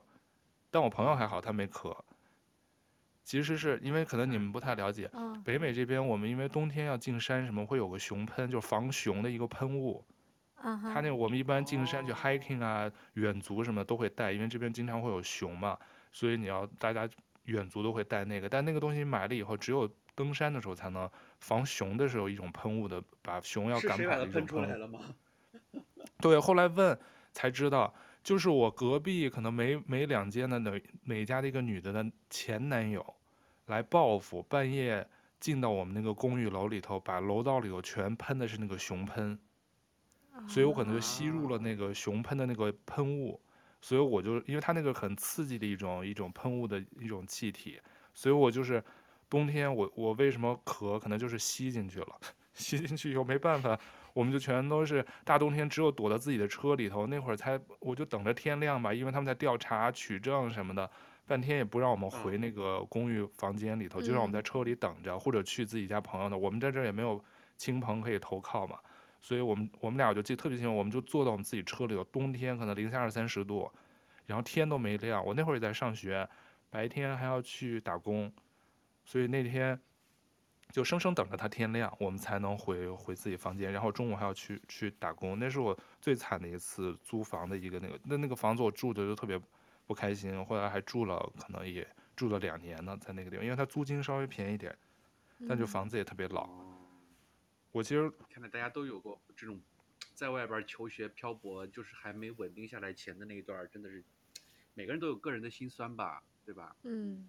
[0.69, 1.95] 但我朋友还好，他没咳。
[3.23, 5.09] 其实是因为可能你们不太了解，
[5.43, 10.03] 北美这边我们因为冬天要进山，什么会有个熊喷，就是防熊的一个喷雾。
[10.55, 15.77] 他那个我们一般进山去 hiking 啊，远足什么都会带，因为这边经常会有熊嘛，
[16.11, 17.07] 所以你要大家
[17.43, 18.47] 远足都会带那个。
[18.47, 19.89] 但那个东西买了以后，只有
[20.21, 21.09] 登山的时候才能
[21.39, 24.33] 防熊的时候一种喷雾的，把熊要赶跑的一种喷雾。
[24.33, 24.99] 喷出来了吗？
[26.21, 26.99] 对，后来问
[27.31, 27.91] 才知道。
[28.23, 33.03] 就是我隔壁可能每每两间的哪每家的一个女的的前男友，
[33.65, 35.09] 来报复，半夜
[35.39, 39.39] 进到我们那个公寓楼里头，把楼道里头全喷的是那个熊喷，
[40.47, 43.41] 所以我可能就吸入了那个熊喷的那个喷雾，
[43.81, 47.81] 所以我就因为它那个很刺激的一种一种喷雾的一种气体，
[48.13, 48.83] 所以我就是
[49.31, 52.19] 冬天我我为什么咳，可能就是吸进去了，
[52.53, 53.79] 吸进去以后没办法。
[54.13, 57.07] 我们就全都是大冬天，只有躲到自己的车里头。
[57.07, 60.91] 那会儿才，我就等着天亮吧，因为他们在调查取证什么的，
[61.25, 66.35] 半天也不让我们回那个公寓房间里头，就让我们在车里等着，或者去自己家朋友那。
[66.35, 67.23] 我们在这儿也没有
[67.55, 68.77] 亲朋可以投靠嘛，
[69.21, 72.03] 所以我们我们俩我就记得特别清楚，我们就坐到我们自己车里头。
[72.03, 73.71] 冬天可能零下二三十度，
[74.25, 75.25] 然后天都没亮。
[75.25, 76.27] 我那会儿也在上学，
[76.69, 78.29] 白天还要去打工，
[79.05, 79.79] 所以那天。
[80.71, 83.73] 就生生等着他天亮，我们才能回回自己房间。
[83.73, 89.37] 然后中午还要去去打工，那是我最惨的一次租房的一个那个那那个房子我住的就特别
[89.85, 90.45] 不开心。
[90.45, 91.85] 后来还住了，可能也
[92.15, 94.73] 住了两年呢，在那个地方，因为它租金稍微便宜一点，
[95.45, 96.47] 但就房子也特别老。
[96.47, 96.77] 嗯、
[97.73, 99.59] 我其实看来大家都有过这种
[100.13, 104.01] 在外边求学漂泊，就是还没稳定下来前的那一段，真的是
[104.73, 106.73] 每个人都有个人的心酸吧，对吧？
[106.83, 107.27] 嗯。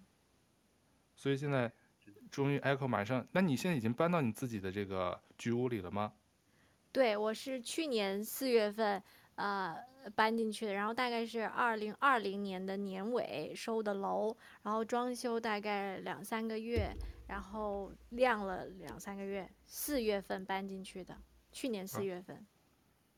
[1.15, 1.71] 所以现在。
[2.29, 6.11] 终于，Echo 马上，那你现在已经搬到你自己的这个居屋里了吗？
[6.91, 9.01] 对，我是去年四月份，
[9.35, 9.77] 呃，
[10.15, 16.91] 搬进去的，然后大概是二零二零年的年尾收的楼，然后装修大概两三个月，
[17.27, 21.15] 然后晾了两三个月，四月份搬进去的，
[21.51, 22.41] 去年四月份，啊、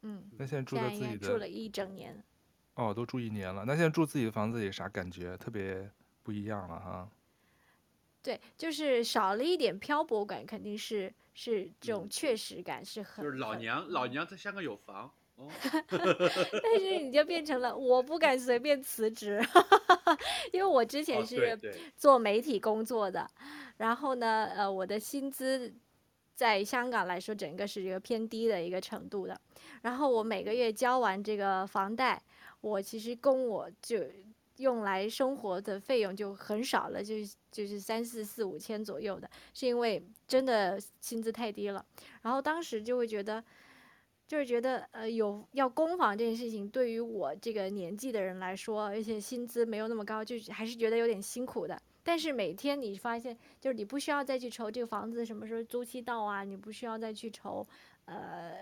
[0.02, 0.30] 嗯。
[0.38, 2.22] 那现在住在自己的，住了一整年。
[2.74, 5.38] 哦，都住一年了，那现在住自己的房子有啥感觉？
[5.38, 5.90] 特别
[6.22, 7.10] 不一样了哈。
[8.26, 13.24] 对，就是少了一点漂泊感，肯定是是这种确实感是很。
[13.24, 15.48] 就是老娘老娘在香港有房，哦、
[15.92, 19.40] 但是你就变成了我不敢随便辞职，
[20.52, 21.56] 因为我之前是
[21.96, 23.30] 做媒体工作的，哦、
[23.78, 25.72] 然后呢，呃，我的薪资
[26.34, 29.40] 在香港来说，整个是一个偏低的一个程度的，
[29.84, 32.24] 然后我每个月交完这个房贷，
[32.62, 34.00] 我其实供我就。
[34.58, 37.16] 用来生活的费用就很少了，就
[37.52, 41.86] 就是三四四五千左右的，是因为真的薪资太低了。
[42.22, 43.44] 然后当时就会觉得，
[44.26, 51.78] 就是觉得呃有要供房这件事情，对于我这个年纪的人来说，而且薪资没有那么高，就还是觉得有点辛苦的。
[52.02, 57.66] 但是每天你发现，就是你不需要再去愁这个房子什么时候租期到啊，你不需要再去愁
[58.06, 58.54] 呃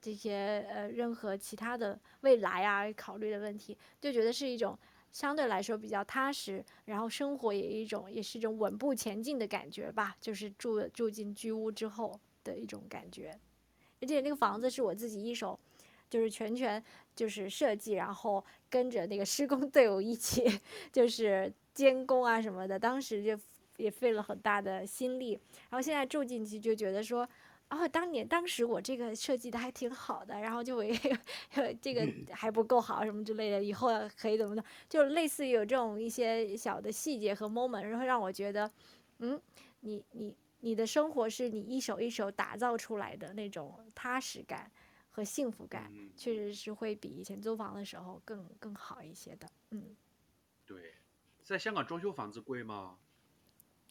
[0.00, 4.78] 这些呃任何其他的未来啊考虑的问题，就觉得是一种。
[5.14, 13.38] 相对来说比较踏实，然后生活也一种也是一种稳步前进的感觉吧，就是住住进居屋之后的一种感觉，
[14.02, 15.56] 而且那个房子是我自己一手，
[16.10, 16.82] 就是全权
[17.14, 20.44] 就是设计，然后跟着那个施工队伍一起
[20.92, 23.38] 就是监工啊什么的，当时就
[23.76, 25.38] 也费了很大的心力，
[25.70, 27.26] 然后现在住进去就觉得说。
[27.70, 30.92] 哦，当年当时我这个设计的还挺好的，然后就为
[31.80, 38.70] 这个还不够好什么之类的，以后可以怎么的，就类似于有这种一些小的细节和 moment，然后让我觉得，
[39.18, 39.40] 嗯，
[39.80, 44.70] 你你你的生活是你一手一手打造出来的那种踏实感
[45.10, 49.96] 和幸福感，确实是会比以前租房的时候更更好一些的，嗯。
[50.66, 50.94] 对，
[51.42, 52.98] 在香港装修房子贵吗？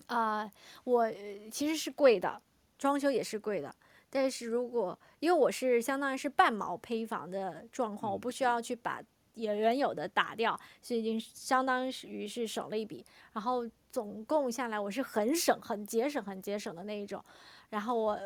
[0.08, 0.52] 啊、呃，
[0.84, 1.12] 我
[1.52, 2.42] 其实是贵的。
[2.84, 3.74] 装修也是贵的，
[4.10, 9.02] 但是如果因为我是相当于是半毛坯房的状况，我不需要去把
[9.36, 13.06] 也原有的打掉，所以已经相当于是省了一笔。
[13.32, 17.24] 然后总共下来，我是很省、很节省、很节省的那一种。
[17.70, 18.20] 然后我。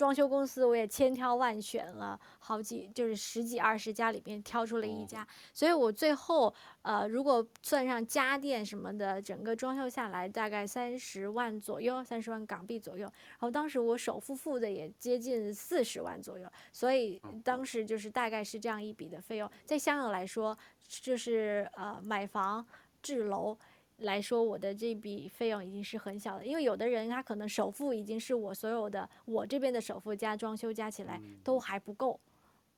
[0.00, 13.02] 装修公司我也千挑万选了好几，就是十几二十家里面挑出了一家，所以我最后呃，如果算上家电什么的，整个装修下来大概三十万左右，三十万港币左右。
[13.02, 20.56] 然后当时我首付付的也接近四十万左右，所以当时就是大概是这样一笔的费用，在香港来说，
[20.88, 22.66] 就是呃买房
[23.02, 23.54] 置楼。
[24.00, 32.18] 来说，我的这笔费用已经是很小的，因为有的人他可能首付已经是我所有的，我这边的首付加装修加起来都还不够，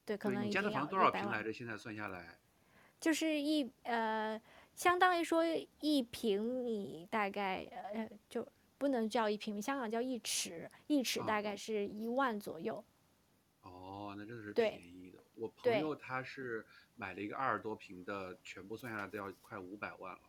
[0.05, 0.45] 对，可能。
[0.45, 1.53] 你家的房多少平来着？
[1.53, 2.39] 现在算下来，
[3.01, 4.41] 就是一呃，
[4.75, 5.45] 相当于说
[5.81, 7.65] 一平米大概
[7.95, 8.47] 呃就
[8.79, 12.85] 不能叫一平米，香港叫一尺，一尺大概是一万左右。
[13.63, 15.19] 哦，那真的是便宜的。
[15.35, 16.65] 我朋友他是
[16.97, 20.21] 买了一个二十多平的，全部算下来都要快五百万了。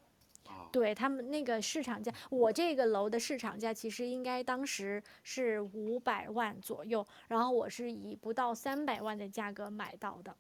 [0.72, 10.36] 对他们那个市场价，我这个楼的市场价其实应该当时是五百万左右，然后我是以不到三百万的价格买到的，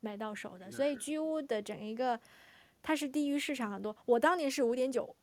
[0.00, 2.18] 买到手的，所以居屋的整一个，
[2.82, 3.96] 它是低于市场很多。
[4.06, 5.14] 我当年是五点九，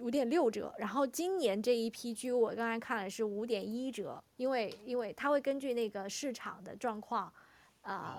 [0.00, 7.32] 五点六折，然后今年这一批居屋我刚才看了是五点一折，因为因为它会根据那个市场的状况，
[7.82, 8.16] 呃，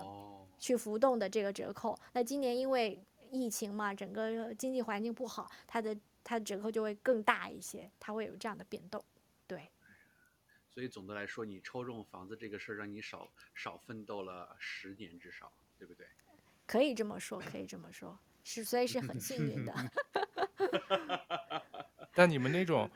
[0.58, 1.96] 去浮动的这个折扣。
[2.14, 3.00] 那今年因为
[3.30, 9.04] 疫情嘛，整个经济环境不好，它的它的折扣就会更大一些，它会有这样的变动，
[9.46, 9.70] 对。
[10.68, 16.06] 所以总的来说，你抽中房子这个事儿，让你少少奋斗了十年至少，对不对？
[16.66, 19.72] 可以这么说，可以这么说，是所以是很幸运的。
[22.12, 22.90] 但你们那种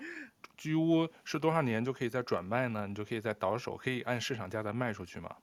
[0.56, 2.86] 居屋是多少年就可以再转卖呢？
[2.86, 5.34] 你就可以再倒手，可以按市场价再卖出去吗？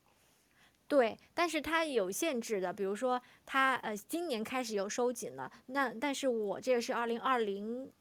[0.87, 7.91] 对，但是它有限制的，比如说它呃今年开始又收紧了，那但是我这个是二零二零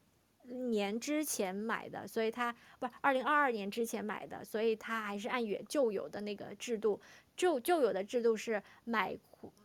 [0.71, 6.97] 年之前买的，所以它不是二零二二年之前买的，所以它还是按原旧有的那个制度，
[7.35, 9.13] 旧旧有的制度是买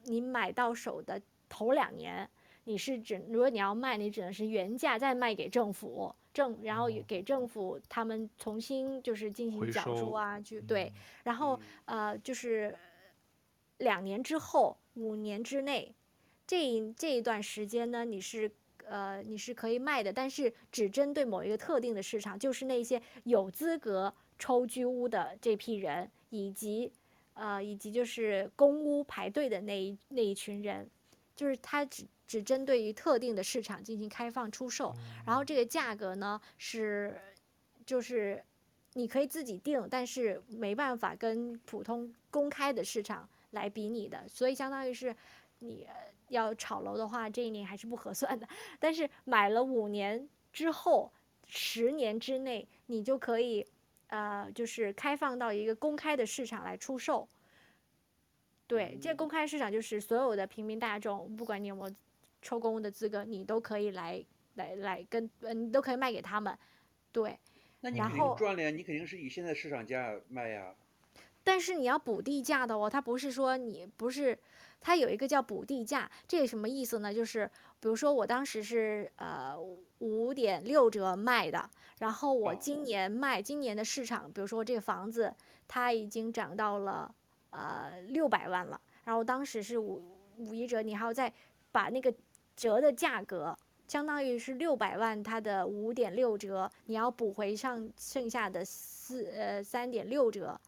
[0.02, 2.28] 你买到手的头两年，
[2.64, 10.92] 你是只如果你要卖，你只能是原价再卖给政府政，然后给政府他们重新就是进行缴收啊，就对，
[11.22, 12.76] 然后呃就是。
[13.82, 15.92] 两年之后，五年之内，
[16.46, 18.50] 这一这一段时间呢，你是
[18.84, 26.92] 呃你是可以卖的，但是只针对某一个特定的市场，就是那些有资格抽居屋的这批人，以及
[27.34, 30.88] 呃以及就是公屋排队的那一那一群人，
[31.34, 34.94] 就是他只只针对于特定的市场进行开放出售，
[35.26, 37.20] 然后这个价格呢是
[37.84, 38.44] 就是
[38.92, 43.28] 你可以自己定，但是没办法跟普通公开的市场。
[43.52, 45.14] 来比拟的，所以相当于是
[45.60, 45.86] 你
[46.28, 48.46] 要炒楼的话，这一年还是不合算的。
[48.78, 51.12] 但是买了五年之后，
[51.46, 53.66] 十年之内，你就可以，
[54.08, 57.28] 呃，就是开放到一个公开的市场来出售。
[58.66, 61.94] 对，这公开市场就是所有的平民大众，不管你有没有
[62.40, 64.24] 抽公屋的资格，你都可以来
[64.54, 66.58] 来来跟，嗯，你都可以卖给他们。
[67.12, 67.38] 对，
[67.80, 70.74] 那你肯定赚了呀，你肯定是以现在市场价卖呀。
[71.44, 74.38] 但是你要补地价的哦，它不是说你不是，
[74.80, 77.12] 它有一个叫补地价，这个什么意思呢？
[77.12, 79.56] 就是比如说我当时是呃
[79.98, 81.68] 五点六折卖的，
[81.98, 85.34] 然后我今年卖，今年的市场，比如说这个房子
[85.66, 87.12] 它已经涨到了
[87.50, 90.00] 呃六百万了，然后当时是五
[90.38, 91.32] 五一折，你还要再
[91.72, 92.14] 把那个
[92.54, 93.56] 折的价格，
[93.88, 100.60] 相当于是六百万，它的五点六折，你要补回上剩下的四呃三点六折。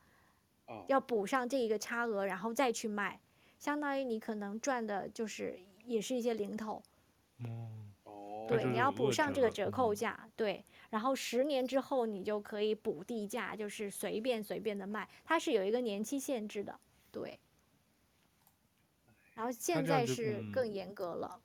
[0.88, 3.20] 要补上这一个差额，然后再去卖，
[3.58, 6.82] 相当于你可能赚的就是也是一些零头。
[7.38, 7.92] 嗯，
[8.48, 16.78] 对，你要补上这个折扣价，对，然后十年之后你就可以补地价，就是随便随便的卖，它是有一个年期限制的，
[17.10, 17.38] 对。
[19.34, 21.40] 然后现在是更严格了。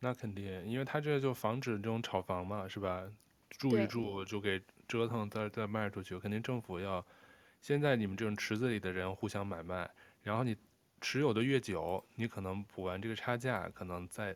[0.00, 3.06] 那肯定，因为他这就防止这种炒房嘛，是吧？
[3.50, 7.04] 住一住就给折腾再再卖出去，肯定政府要。
[7.60, 9.90] 现在你们这种池子里的人互相买卖，
[10.22, 10.56] 然后你
[11.00, 14.34] 持有的越久，你可能补完这个差价，可能再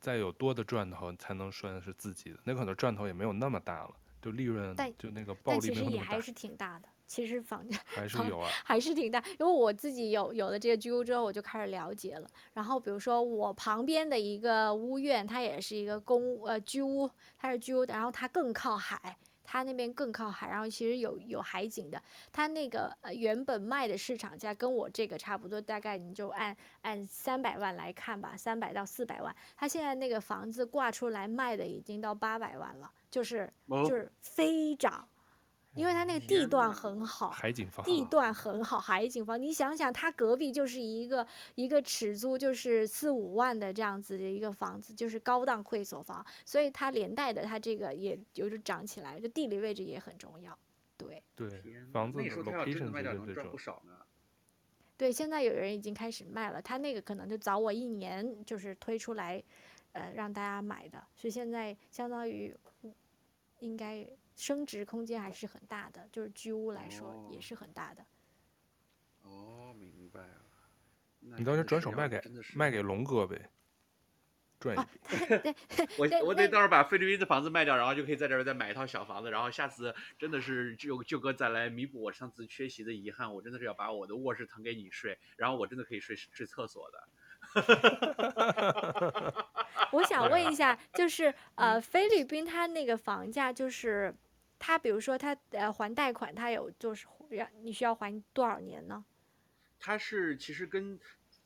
[0.00, 5.90] 再有多的赚头才能算是自己的，那可能赚头也没有那么大了，就利润就那个暴利没有那么大。
[5.90, 9.22] 但其实也还是挺大的，其实房价还是有啊，还是挺大。
[9.38, 12.28] 因为我自己有有了这个居屋之后，我就开始了解了。
[12.52, 19.16] 然后比如说我旁边的一个屋苑，它也是一个公呃居屋，它是居屋，然后它更靠海。
[19.44, 22.02] 它那边更靠海，然后其实有有海景的。
[22.32, 29.34] 它那个呃原本卖的市场价跟我这个差不多，大概你就按按三百万来看吧，三百到四百万。
[29.56, 35.06] 它现在那个房子挂出来卖的已经到八百万了，就是就是飞涨。
[35.74, 39.40] 因为它那个地段很好，海景房地段很好，海景房。
[39.40, 50.56] 你想想，它隔壁就是一个一个尺租就是四五万的这样子的一个房子，就是高档会所房，所以它连带的它这个也有着涨起来，就地理位置也很重要。
[50.96, 51.48] 对对，
[51.92, 53.92] 房子的 location 卖掉能赚不少呢。
[54.96, 59.42] 对，现在有人已经开始卖了，他那个可能就早我一年就是推出来，
[59.90, 62.54] 呃，让大家买的，所以现在相当于
[63.58, 64.08] 应该。
[64.36, 68.04] 升值空间还是很大的，就是居屋来说也是很大的。
[69.22, 70.42] 哦，明白了。
[71.20, 72.20] 你到时候转手卖给
[72.54, 73.48] 卖给龙哥呗，
[74.60, 74.84] 赚一笔。
[74.84, 74.88] 啊、
[75.38, 75.54] 对，
[75.96, 87.08] 我我得到时候把菲律宾的房子卖掉，然后就可以在这边再买一套小房子，然后下次真的是就就哥再来弥补我上次缺席的遗憾，我真的是要把我的卧室腾给你睡，然后我真的可以睡睡厕所的。
[89.92, 94.14] 我想问一下，就是呃，菲律宾它那个房价就是。
[94.66, 99.04] 他比如说他呃还贷款，他有就是让你需要还多少年呢？
[99.78, 100.98] 他是其实跟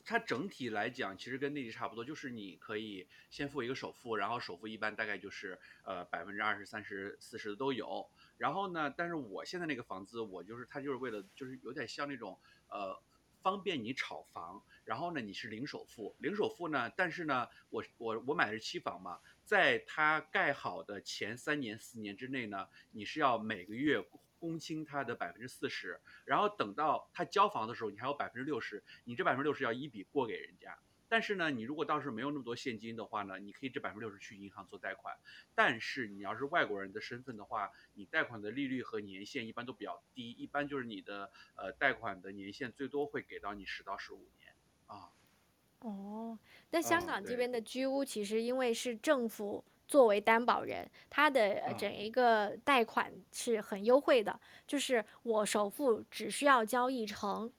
[0.04, 8.08] 他整体来讲，其实跟内地差不多，就是你可以先付一个首付，然后首付一般大概就是呃百分之二十、三十、四十的都有。
[8.36, 12.38] 然后呢，但是我现在那个房子，我就是他就是为了就是有点像那种
[12.68, 13.02] 呃
[13.42, 19.18] 方便你炒房，然后呢你是零首付，零首付呢，但是呢我我我买的是期房嘛。
[19.48, 24.04] 在它盖好的前三年、四年之内呢，你是要每个月
[24.38, 30.78] 供清它的百分之四十，然后等到他交房的时候，你还有百分之六十，你这百分之六十要一笔过给人家。
[31.08, 35.16] 但是呢，你如果当时没有那么多现金的话呢，你可以这百分之六十去银行做贷款。
[35.54, 44.28] 但是你要是外国人的身份的话，你贷款的利率和年限一般都比较低，一般就是你的呃贷款的年限最多会给到你十到十五。
[45.80, 46.38] 哦，
[46.70, 57.50] 那香港这边的居屋其实因为是政府作为担保人，它的整一个贷款是很优惠的，就是我首付只需要交一成，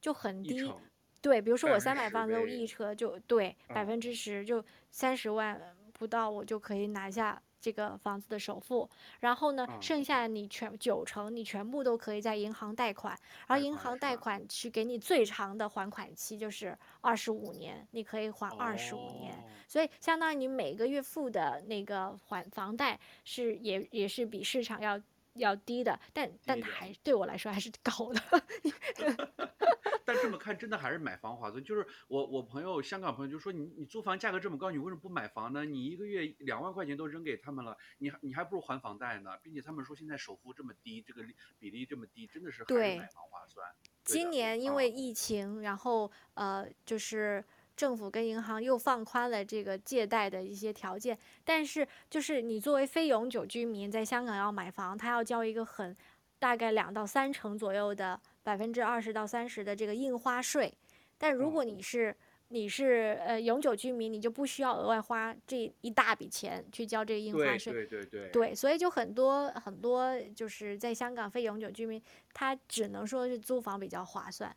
[0.00, 0.72] 就很低。
[1.20, 5.60] 对，比如说我三百万都一车就对百分之十，就三十万
[5.92, 7.40] 不到我就可以拿下。
[7.62, 8.90] 这个房子的首付，
[9.20, 19.32] 然后呢，剩下你全九成，你全部都可以在银行贷款，然后银行贷款是给你最长的还款期，就是二十五年，你可以还二十五年，
[19.68, 25.00] 所以相当于你每个月付的那个还房贷是也也是比市场要
[25.34, 28.20] 要低的，但但它还对我来说还是高的。
[30.04, 31.62] 但这么看，真的还是买房划算。
[31.62, 35.64] 就是我我朋友香港朋友就说，你你租房价格这么高，你为什么不买房呢？
[35.64, 39.30] 你一个月两万块钱都扔给他们了，你还你还不如还房贷呢。
[39.42, 41.22] 并且他们说现在首付这么低，这个
[41.58, 43.66] 比例这么低，真的是还是买房划算。
[44.04, 47.44] 今年因为疫情，然后呃就是。
[47.82, 55.96] 政府跟银行又放宽了这个借贷的一些条件，但是就是你作为非永久居民在香港要买房，他要交一个很
[56.38, 60.72] 大概两到三成左右的百分之二十到三十的这个印花税。
[61.18, 62.16] 但如果你是
[62.50, 67.72] 你是呃永久居民，你就不需要额外花这一大笔钱去交这个印花税。
[67.72, 68.30] 对对对对。
[68.30, 72.00] 对，所以就很多很多就是在香港非永久居民，
[72.32, 74.54] 他只能说是租房比较划算。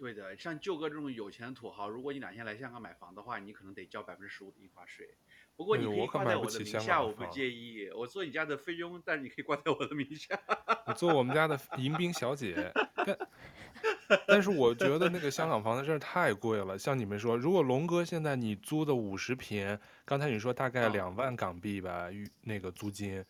[0.00, 5.06] 对的，像舅哥这种有钱的土豪，如果你哪天来香港买房的话，你可能得交百分之十五的印花税。
[5.54, 7.90] 不过你可以挂在我的名下，我不介意。
[7.90, 10.40] 我做你家的菲佣，但是你可以挂在我的名下。
[10.86, 12.72] 你做我们家的 迎宾小姐，
[14.08, 16.78] 但但是我觉得那个香港房子真是太贵了。
[16.78, 22.08] 像你们说，如果龙哥现在你租的五十平，刚才你说大概两万港币吧，
[22.40, 23.22] 那个租金。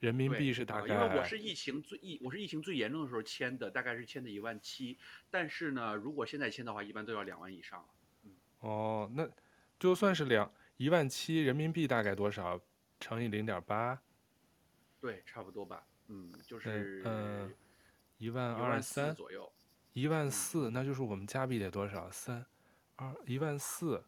[0.00, 4.98] 人民币是大概，因为我是疫情最疫，我是疫情最严重的时候签的，大概是签的一万七，
[5.30, 7.88] 但是呢，如果现在签的话，一般都要两万以上了。
[8.24, 9.28] 嗯，哦，那
[9.78, 12.58] 就算是两一万七人民币大概多少？
[12.98, 14.00] 乘以零点八？
[15.00, 15.86] 对，差不多吧。
[16.08, 17.54] 嗯，就是嗯，
[18.16, 19.52] 一万二三左右，
[19.92, 22.10] 一万四，那就是我们加币得多少？
[22.10, 22.44] 三
[22.96, 24.02] 二一万四，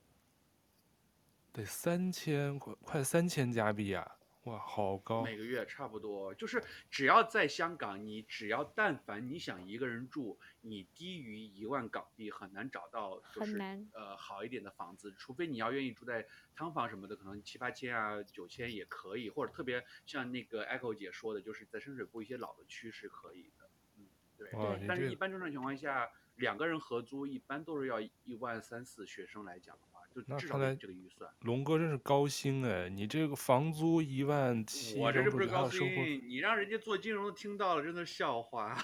[1.53, 4.17] 得三千快快三千加币啊！
[4.45, 5.23] 哇，好高！
[5.23, 13.57] 每个月差不多，就是只要在香港，你只要但凡你想一个人住，你低于一万港币很难找到，就是
[13.93, 16.27] 呃好一点的房子，除非你要愿意住在
[16.57, 24.51] 汤房什么的，可能七八千啊九千也可以，或者特别像那个 Echo 姐说的，就是在深水埗一些老的区是可以的，嗯，对。
[24.89, 29.79] 但是一般正常情况下，两个人合租一般都是要一万三四，学生来讲。
[30.15, 31.31] 就那看来至少这个预算。
[31.41, 32.89] 龙哥真是高薪哎！
[32.89, 36.23] 你这个房租一万七，我这是不是高薪？
[36.29, 38.77] 你让人家做金融的听到了，真的是笑话。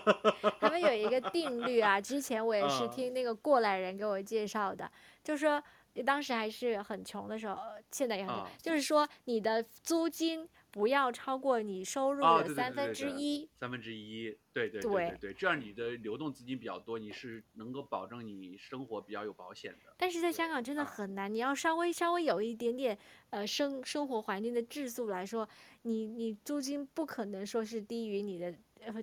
[0.60, 4.90] 他们有一个 定律啊，之前我也是听那个过来人给我介绍的，
[5.22, 5.62] 就说
[6.04, 7.56] 当时还是很穷的时候，
[7.90, 10.48] 现在也很穷，就是说你的租金。
[10.72, 13.46] 不要超过你收入的三分之一。
[13.60, 19.94] 三分之一，对对对对对，对，这样你的流动资金比较多，你是能够保证你生活比较有保险的。
[19.98, 22.98] 但是在香港真的很难，你要稍微稍微有一点点
[23.28, 25.46] 呃生生活环境的质素来说，
[25.82, 28.54] 你你租金不可能说是低于你的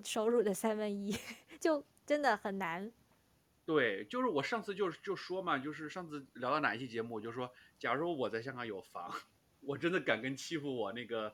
[0.04, 1.16] 收入的三分一，
[1.60, 2.90] 就真的很难。
[3.64, 9.14] 对，就是我上次就就说嘛，就是上次聊到哪一期节目，我就说，假如我在香港有房。
[9.60, 11.32] 我真的敢跟欺负我那个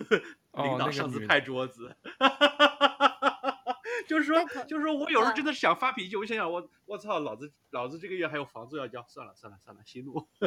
[0.62, 1.94] 领导上次拍桌子，
[4.06, 10.26] 就是说，就是说我有时候真的是想发脾气，我想想我我操，老子老子这个月还有房租要交，算了算了算了，息怒。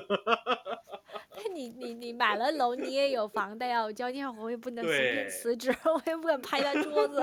[1.33, 7.21] 那你你你买了楼，你也有房贷要交，你我也不能随便辞职，我也不敢拍他桌子。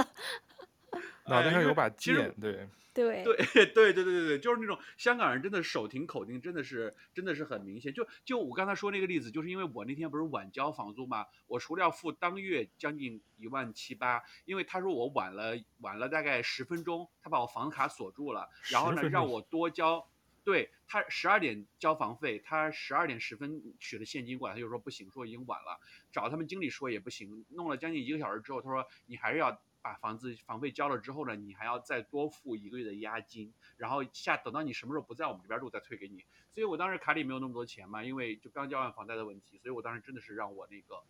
[1.26, 2.68] 脑袋上有把剑，对。
[2.98, 7.92] 对对 对对对对对，就是那种香港人真的手停口停，真的是真的是很明显。
[7.92, 20.08] 就就我刚才说那个例子，就是因为我那天不是晚交房租嘛，我除了要付当月将近一万七八，因为他说我晚了晚了大概十分钟，他把我房卡锁住了，然后呢让我多交，
[20.44, 25.78] 对他十二点交房费，他十二点十分取了现金过来，他就说不行，说已经晚了，
[26.10, 29.60] 找他们经理说也不行，弄了将近一个小时之后，他说你还是要。
[29.88, 36.26] 把房子房费交了之后呢，你还要再多付一个月的押金，然后下等到你什么时候不在我们这边住再退给你。
[36.52, 41.02] 所以我当时卡里没有那么多钱嘛，因为就刚交完房贷的问题，所以我当时真的是让我那个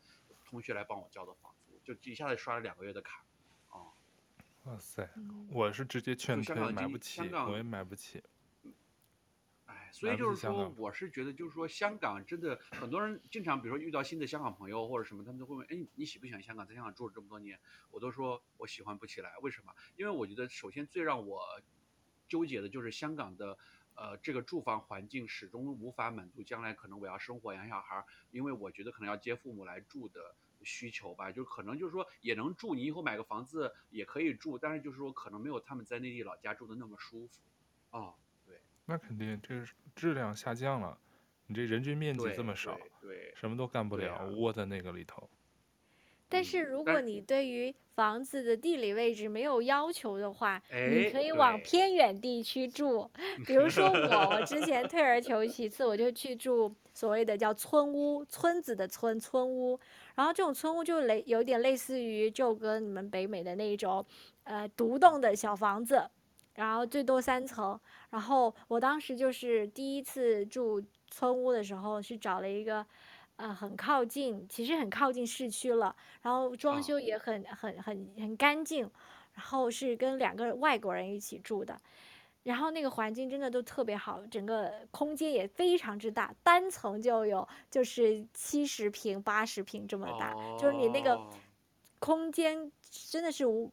[0.45, 3.25] 同学来帮我交的房租，就一下子刷了两个月的卡。
[3.73, 3.91] 哦，
[4.67, 5.11] 哇塞，
[5.51, 8.23] 我是直接劝退，买不起，我也买不起。
[9.93, 16.67] 所以就是说，我是觉得，就是说，香港真的很多人经常，比如说遇到新的香港朋友或者什么，他们都会问，哎，你喜不喜欢香港？
[16.67, 17.59] 在香港住了这么多年，
[17.91, 19.37] 我都说我喜欢不起来。
[19.43, 19.73] 为什么？
[19.97, 21.43] 因为我觉得，首先最让我
[22.29, 23.59] 纠结的就是香港的，
[23.95, 37.41] 呃，这个住房环境始终无法满足将来可能我要生活养小孩，因为我觉得可能要接父母来住的需求吧，就可能就是说也能住，你以后买个房子也可以住，但是就是说可能没有他们在内地老家住的那么舒服，
[37.91, 38.15] 啊。
[38.91, 40.97] 那肯定，这个质量下降了。
[41.47, 45.29] 你这人均面积这么少，对什么都干不了，啊、窝在那个里头。
[46.31, 53.11] 但是如果你对于房子的地理位置没有要求的话，你可以往偏远地区住。
[53.47, 59.79] 比如说我，我之前退而求其次，我就去住所谓的叫村屋，村子的村村屋。
[60.15, 64.05] 然后这种村屋就类有点类似于就跟你们北美的那种，
[64.45, 66.11] 呃，独栋的小房子。
[66.59, 67.79] 然后最多三层，
[68.11, 72.85] 然后我当时就是第一次住村屋的时候，是找了一个，
[73.37, 78.91] 呃，很靠近，其实很靠近市区了，然后装修也很很很很干净，
[79.35, 81.81] 然后是跟两个外国人一起住的，
[82.43, 91.25] 然后那个环境真的都特别好，整个空间也非常之大，单层就有就是七十平八十平这么大，就是你那个
[92.01, 93.71] 空间真的是无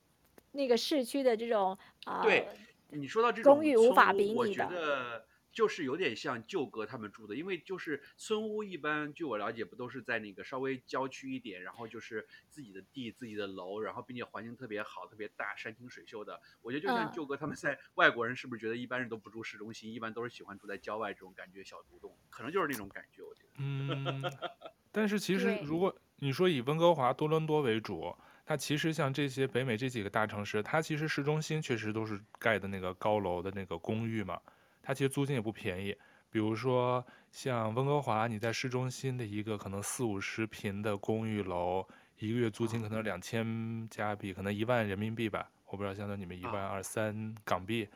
[0.51, 2.21] 那个市区的这种啊。
[2.21, 2.47] 对
[2.95, 16.41] 你说到这种村屋，我觉得就是有点像舅哥他们住的，因为就是村屋一般，据我了解，不都是在那个稍微郊区一点，然后就是自己的地、自己的楼，然后并且环境特别好、特别大、山清水秀的。
[16.61, 23.21] 我觉得就像舅哥他们在外国人是不是觉得一般人都不住市中心，一般都是喜欢住在郊外这种感觉小独栋，可能就是那种感觉。
[23.23, 23.49] 我觉得。
[23.59, 24.21] 嗯，
[24.91, 28.15] 但是其实如果你说以温哥华、多伦多为主。
[28.45, 34.39] 它其实像这些北美这几个大城市，它其实市中心确实都是盖的那个高楼的那个公寓嘛，
[34.83, 35.97] 它其实租金也不便宜。
[36.29, 41.87] 比如说像温哥华，你在市中心的一个可能四五十平的公寓楼，
[42.19, 47.87] 一个月租金可能两千加币，可能一万人民币吧，我不知道相当于你们一万二三港币。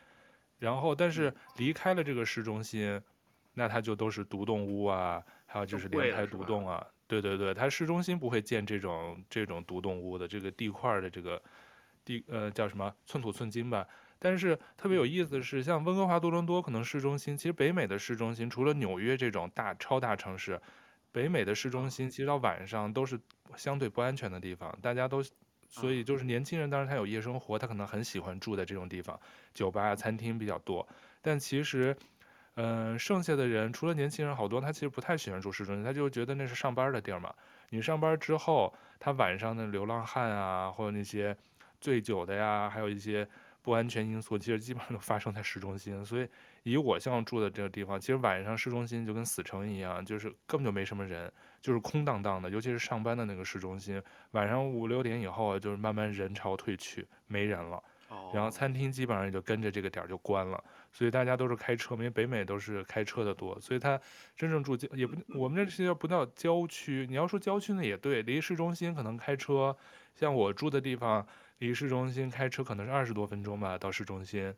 [0.58, 3.00] 然后但是离开了这个市中心，
[3.54, 6.86] 那它就都是独栋屋啊，还有就是连排独栋啊。
[7.10, 11.42] 对对对，它市中心不会建这种这种独栋屋的，这个地块的这个
[12.06, 13.88] 地呃叫什么寸土寸金吧。
[14.20, 20.62] 但是特别有意思的是，像温哥华、多伦多可能市中心，其实北美的市中心除了纽约这种大超大城市，
[21.12, 23.20] 北美的市中心其实到晚上都是
[23.58, 24.78] 相对不安全的地方。
[24.80, 25.24] 大家都
[25.68, 29.20] 所以就是年轻人，当然他有夜生活，他可能很喜欢住在这种地方，
[29.56, 30.88] 酒吧、餐厅比较多。
[31.24, 31.98] 但其实。
[32.62, 37.34] 嗯，剩下的人除了年轻人，好多他其实不太喜欢住市中心，他就觉得那是上班的地儿嘛。
[37.70, 41.34] 你上班之后，他晚上的流浪汉啊，或者那些
[41.80, 43.26] 醉酒的呀，还有一些
[43.62, 46.06] 不安全因素，其实基本上都发生在市中心。
[46.06, 46.28] 所以
[46.64, 51.32] 以我像住的这个地方，其实晚上市中心就跟死城一样，就是根本就没什么人，
[51.62, 52.50] 就是空荡荡的。
[52.50, 57.82] 尤其是上班的那个市中心，晚上五六点以后就是慢慢人潮退去，没人了。
[58.34, 60.64] 然后餐厅基本上也就跟着这个点儿就关了。
[60.92, 64.00] 所以大家都是开车，因为北美都是开车的多，所以他
[64.36, 67.06] 真正住郊也不，我们这些不叫郊区。
[67.10, 69.76] 你要说郊区呢也对，离市中心可能开车，
[70.16, 71.26] 像我住的地方。
[71.60, 74.56] 离市中心开车可能是二十多分钟吧，到市中心。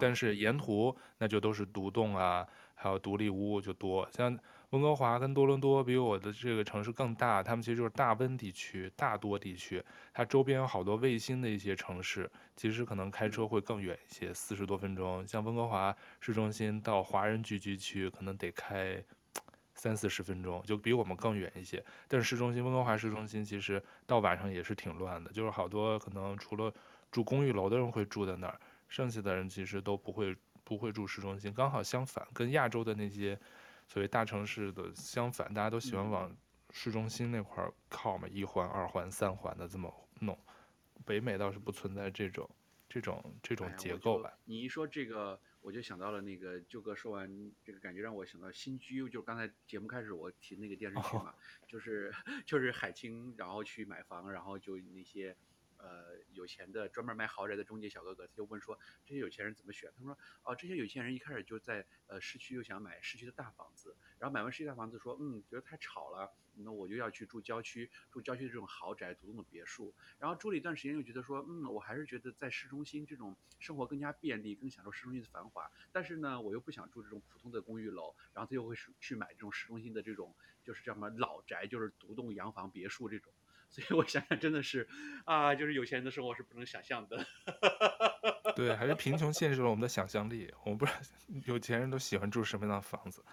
[0.00, 4.04] 但是沿途那就都是独栋啊，还有独立屋就多。
[4.10, 4.36] 像
[4.74, 9.80] 温哥华跟多伦多比我的这个城市更大，他们其实就是大温地区、大多地区，
[10.12, 15.24] 它周边有好多卫星的一些城市，其实可能开车会更远一些，四十多分钟。
[15.28, 19.00] 像温哥华市中心到华人聚居区可能得开。
[19.76, 26.72] 三四十分钟就比我们更远一些，但是市中心温哥华市中心其实到晚上也是挺乱的，就是好多可能除了
[27.10, 28.58] 住公寓楼的人会住在那儿，
[28.88, 31.52] 剩下的人其实都不会不会住市中心。
[31.52, 33.38] 刚好相反，跟亚洲的那些
[33.94, 36.36] 所谓大城市的相反，大家都喜欢往
[36.70, 39.88] 市中心那块儿靠嘛，一环、二环、三环的这么
[40.18, 40.36] 弄。
[41.06, 42.50] 北美倒是不存在这种
[42.88, 44.36] 这种这种结构吧？
[44.46, 45.40] 你一说这个。
[45.60, 51.32] 我就想到了那个舅哥说完这个，感觉让我想到新居，就刚才节目开始我提那个电视剧嘛，
[51.68, 52.12] 就是
[52.44, 55.36] 就是海清，然后去买房，然后就那些。
[55.84, 59.92] 呃，有钱的专门卖豪宅的中介小哥哥，他就问说，这些有钱人怎么选？
[59.98, 69.94] 他说，哦，这些有钱人一开始就在呃市区，又想买市区的大房子，然后买完市区大房子，说，嗯，觉得太吵了，那我就要去住郊区，住郊区的这种豪宅、独栋的别墅。
[70.18, 75.70] 然后住了一段时间，又觉得说，嗯，我还是觉得在市中心这种生活更加便利，更享受市中心的繁华。
[75.92, 83.34] 但是呢，我又不想住这种普通的公寓楼，然后他又会去买这种市中心的这种，就是叫什么老宅，就是独栋洋房、别墅这种。
[83.74, 84.86] 所以我想想，真的是，
[85.24, 87.26] 啊，就是有钱人的生活是不能想象的。
[88.54, 90.48] 对，还是贫穷 限制了我们的想象力。
[90.62, 90.98] 我们不知道
[91.46, 93.24] 有钱人都喜欢住什么样的房子，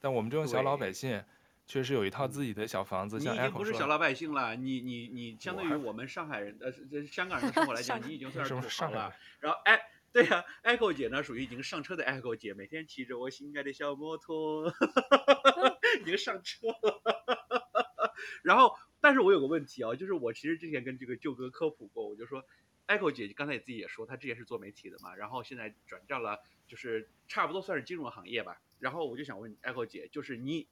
[0.00, 1.22] 但我们这种小老百姓，
[1.64, 3.20] 确实有一套自己的小房子。
[3.20, 9.14] 像你已经不是小老百姓了，你你你相对于我们上海人呃这香港人的生活来讲，你已经算是土豪了。
[9.38, 9.80] 然后哎，
[10.10, 14.66] 对呀、啊，Echo 姐呢属于已经上车的 Echo 姐，每天骑着我心爱的小摩托，
[16.02, 18.12] 已经上车了。
[18.42, 18.74] 然后。
[19.04, 22.42] 但是我有个问题啊，就是我其实之前跟这个舅哥科普过，我就说
[22.86, 28.62] ，Echo 姐刚才也自己也说，她之前是做媒体的嘛，然后现在转战了，就是差不多算是金融行业吧。
[28.78, 30.66] 然后我就想问 Echo 姐，就是你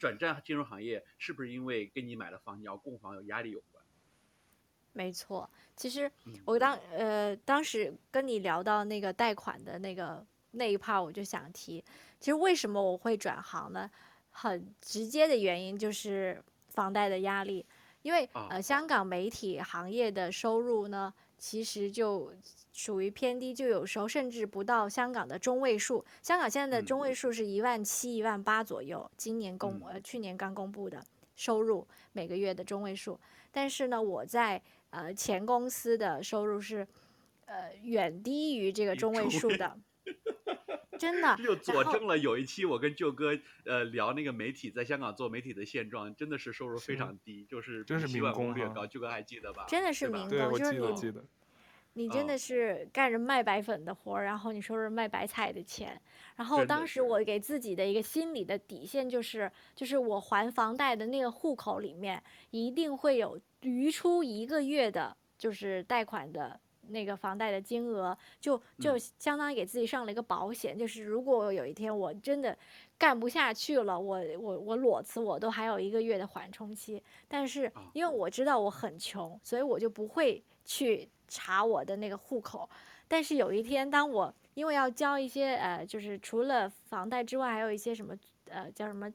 [0.00, 3.84] 转战金融行业，是不是因为跟你买了房，你要供房有压力有关？
[4.92, 6.10] 没错，其实
[6.44, 11.84] 我当呃当时跟你聊到那个贷款的那个那一 part，我就想提，
[12.18, 13.88] 其实为什么我会转行呢？
[14.32, 17.64] 很直接的原因就是房贷的压力。
[18.06, 22.32] 因为呃，香港媒体行业的收入呢，其实就
[22.72, 26.04] 属于偏低，就有时候甚至不到香港的中位数。
[26.22, 31.04] 香港现在的中位数是一万七、一万八左右，今年公呃去年刚公布的
[31.34, 33.18] 收入每个月的中位数。
[33.50, 36.86] 但是呢，我在呃前公司的收入是
[37.46, 39.76] 呃远低于这个中位数的。
[40.96, 48.86] 真的， 这就佐证了有一期我跟舅哥呃聊那个媒体在香港做媒体的现状，真的是收入非常低，是就是真是民工略高。
[48.86, 49.64] 舅哥还记得吧？
[49.68, 50.72] 真的是民工，就是
[51.92, 56.00] 你，你真的是干着卖白粉的活儿，然后你收着卖白菜的钱。
[56.36, 66.60] 然后当时我给自己的一个心理的底线就是，就是我还房贷的那个户口里面一定会有余出一个月的，就是贷款的。
[66.88, 72.56] 那个房贷的金额就就相当于给自己上了一个保险，嗯、就是如果有一天我真的
[72.98, 77.02] 干不下去了，我我我裸辞，我都还有一个月的缓冲期。
[77.28, 82.68] 但是因为我知道我很穷，所以我就不会去查我的那个户口。
[83.08, 88.16] 但是有一天，当我因为要交一些呃，就是除了房贷之外，还有一些什么
[88.48, 89.12] 呃叫什么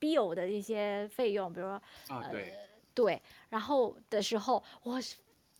[0.00, 2.56] bill 的一些费用，比如说啊对、呃、
[2.94, 5.00] 对，然后的时候我。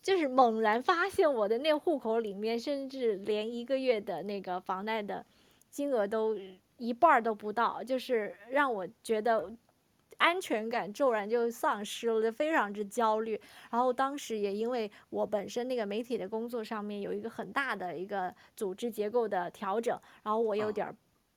[0.05, 5.25] 就是猛然发现我的那个户口里面，甚至连一个月的那个房贷的
[5.71, 6.39] 金额都
[6.77, 9.51] 一半都不到，就是让我觉得
[10.19, 13.41] 安全感骤然就丧失了，就非常之焦虑。
[13.71, 20.95] 然后当时也因为我本身那个媒体的工作上面有一个很大的一个组织结构的调整，然后我有点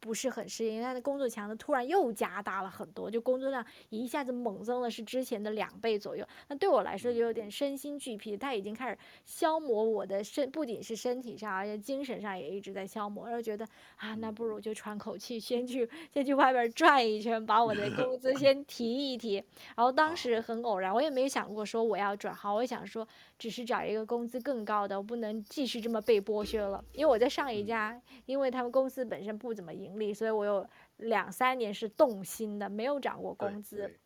[0.08, 6.26] 不是很适应，他的工作强度突然又加大了很多，就工作量一下子猛增了，是之前的两倍左右。
[6.48, 13.28] 那对我来说就有点身心俱疲，他已经开始消磨我的身，不仅是身体上，而且精神上也一直在消磨。
[13.28, 19.44] 然后觉得啊，那不如就喘口气，先去先去外边转一圈，把我的工资先提一提。
[19.76, 23.06] 然后当时很偶然，我也没想过说我要转行，我想说
[23.38, 26.82] 只是找一个工资更高的，我不能继续这么被剥削了。
[26.94, 29.97] 因为我在上一家，因为他们公司本身不怎么盈。
[30.14, 30.68] 所以，我有
[30.98, 34.00] 两三年是动薪的，没有涨过工资，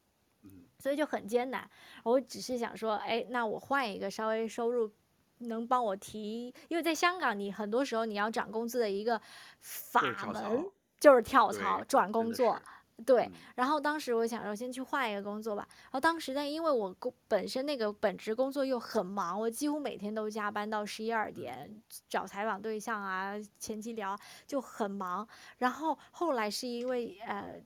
[0.79, 1.69] 所以就很艰难。
[2.03, 4.91] 我只是想说，哎，那我换一个稍微收入
[5.39, 9.21] 能帮我提，因为在香港，你很多时候你要涨工资的一个
[9.59, 10.01] 法
[10.33, 10.65] 门
[10.99, 12.59] 就是跳槽转工作。
[13.05, 15.67] 对，然后当时我想说，先去换一个工作吧。
[15.83, 25.27] 然后当时呢，因为我工本身那个本职工作又很忙，我几乎每天都加班到十一二点，找采访对象啊，前期聊就很忙。
[25.57, 27.61] 然后后来是因为呃。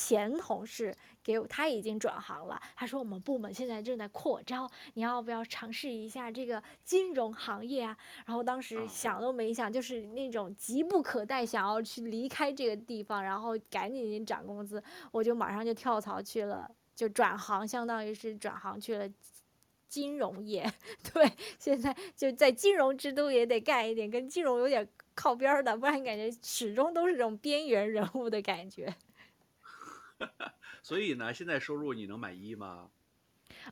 [0.00, 0.94] 前同事
[1.24, 2.60] 给我，他已经转行了。
[2.76, 14.80] 他说：“我们部门现在正在扩招，你要不要尝试一下这个金融行业啊？”然后当时想都没想，就是那种急不可待，想要去离开这个地方，然后赶紧涨工资，
[15.10, 19.10] 我就马上就跳槽去了，就转行，相当于是转行去了
[19.88, 20.72] 金融业。
[21.12, 21.28] 对，
[21.58, 28.94] 现在就在金融之都也得干一点跟金融有点靠边的，不然感觉始终都是这种边缘人物的感觉。
[30.82, 32.90] 所以呢，现在收入你能满意吗？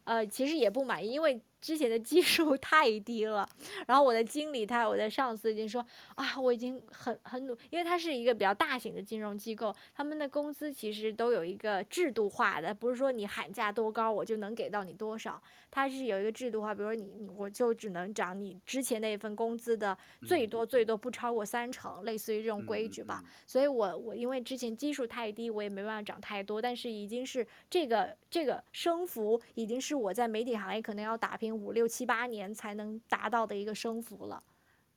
[0.05, 3.49] 呃，其实也不满意，因为之前的基数 太低了。
[3.87, 5.85] 然后我的经理他，我的上司已经说
[6.15, 15.41] 啊，我已经很很努，因为他是一个比较大型的金融机构，他们的工资其实都有一个制度化的，不是说你喊价多高我就能给到你多少，
[15.71, 19.97] 他是有一个制度化，比如说你我就只能涨你之前那一份工资的
[20.27, 23.23] 最多最多不超过三成，类似于这种规矩吧。
[23.47, 34.43] 所以我我因为之前基数太低，我也没办法涨太多，但是已经是这个这个升幅已经是我在媒体行业可能要打拼五六七八年才能达到的一个升幅了，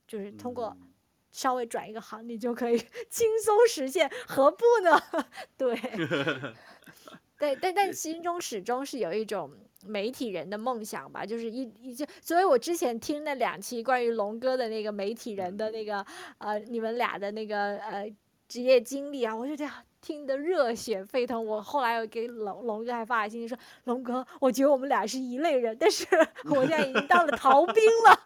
[0.07, 0.75] 就是通过
[1.31, 2.77] 稍微转一个行，你就可以
[3.09, 5.01] 轻松实现，何不呢？
[5.57, 5.75] 对，
[7.37, 9.51] 对，但但心中始终是有一种
[9.85, 16.05] 媒体人的梦想吧，就是一一就，所以我之前听那两期关于龙哥的那个媒体人的那个
[16.39, 18.11] 呃，你们俩的那个呃
[18.47, 19.73] 职业经历啊，我就这样。
[20.01, 26.05] 听得热血沸腾，我后来又给龙龙哥还发了信息说，龙哥，我觉得我们俩是一类人，但是
[26.49, 28.19] 我现在已经当了逃兵了。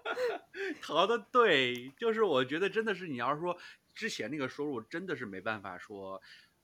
[0.80, 3.56] 逃的对，就是我觉得真的是你要是说
[3.94, 6.20] 之前那个收入真的是没办法说。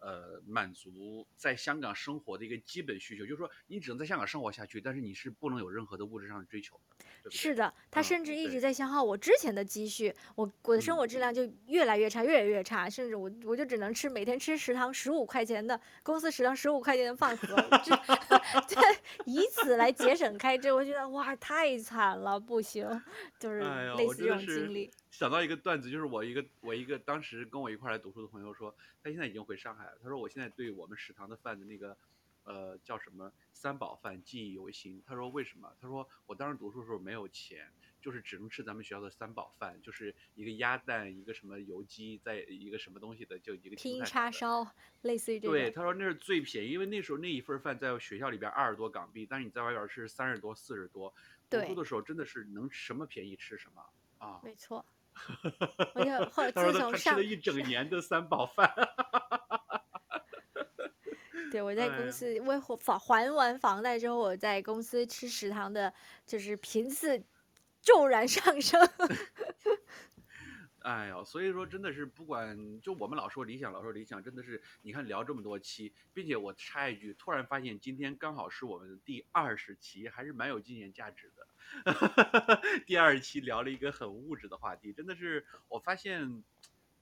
[0.06, 7.04] 呃，满足在香港生活的一个基本需求，就是说你只能在香港生活下去，但是你是不能有任何的物质上的追求的。
[7.24, 17.56] 对对，是的，他甚至一直在消耗我之前的积蓄，嗯、我我的生活质量就越来越差，越来越差，甚至我我就只能吃每天吃食堂十五块钱的公司食堂十五块钱的饭盒，
[18.68, 18.76] 这
[19.26, 22.88] 以此来节省开支，我觉得哇，太惨了，不行，
[23.40, 23.58] 就是
[23.96, 24.84] 类似这种经历。
[24.86, 29.98] 哎想到一个段子，就是我一个我一个当时跟我一块来读书的朋友说，他现在已经回上海了。
[30.02, 31.96] 他说我现在对我们食堂的饭的那个，
[32.44, 35.02] 呃，叫什么三宝饭记忆犹新。
[35.06, 35.74] 他说为什么？
[35.80, 37.66] 他说我当时读书的时候没有钱，
[37.98, 45.54] 就是只能吃咱们学校的三宝饭，就是一个鸭蛋，一个什么油鸡，再一个什么东西的，就一个拼叉烧，类似于这个。
[45.54, 51.14] 对，他说那是最便宜，因为那时候那一份饭在学校里边二十多港币，但是你在外边吃三十多、四十多。
[51.48, 53.82] 读书的时候真的是能什么便宜吃什么
[54.18, 54.42] 啊。
[54.44, 54.84] 没错。
[55.94, 58.72] 我就 后自从上了一整年的三宝饭。
[61.50, 65.92] 对，我 在公司为还还完房贷之后，我在公司吃食堂的，
[66.26, 67.22] 就是频次
[67.80, 68.80] 骤然上升。
[70.86, 82.62] 哎呦，所以说真的是不管就我们老说理想，老说理想，真的是你看聊这么多期，并且我插一句，突然发现今天刚好是我们的第二十期，还是蛮有纪念价值的。
[82.86, 86.44] 第二期聊了一个很物质的话题，真的是我发现，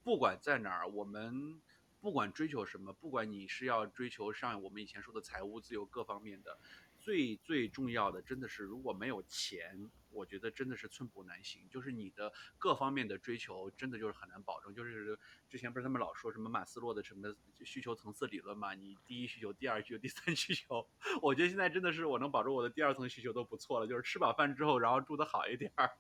[0.03, 1.61] 不管在哪儿，我们
[2.01, 6.59] 不管追求什么，不管你是要追求上我们以前说的财务自由各方面的，
[7.05, 9.91] 最最重要的真的是如果没有钱。
[10.15, 14.73] 我觉得真的是寸步难行，就是你的各方面的追求，真的就是很难保证。
[14.73, 15.19] 就是
[15.51, 18.75] 之前不是他们老说什么马斯洛的什么需求层次理论嘛？
[18.75, 20.87] 你第一需求、第二需求、第三需求，
[21.21, 25.91] 我觉得现在真的是我能保证我的第二层需求都不错了，就是吃饱饭之后，然后住得好一点儿。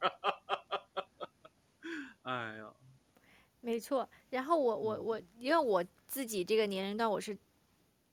[2.23, 2.73] 哎呀，
[3.61, 4.09] 没错。
[4.31, 7.37] 然后我我我，因为我自己这个年龄段我是。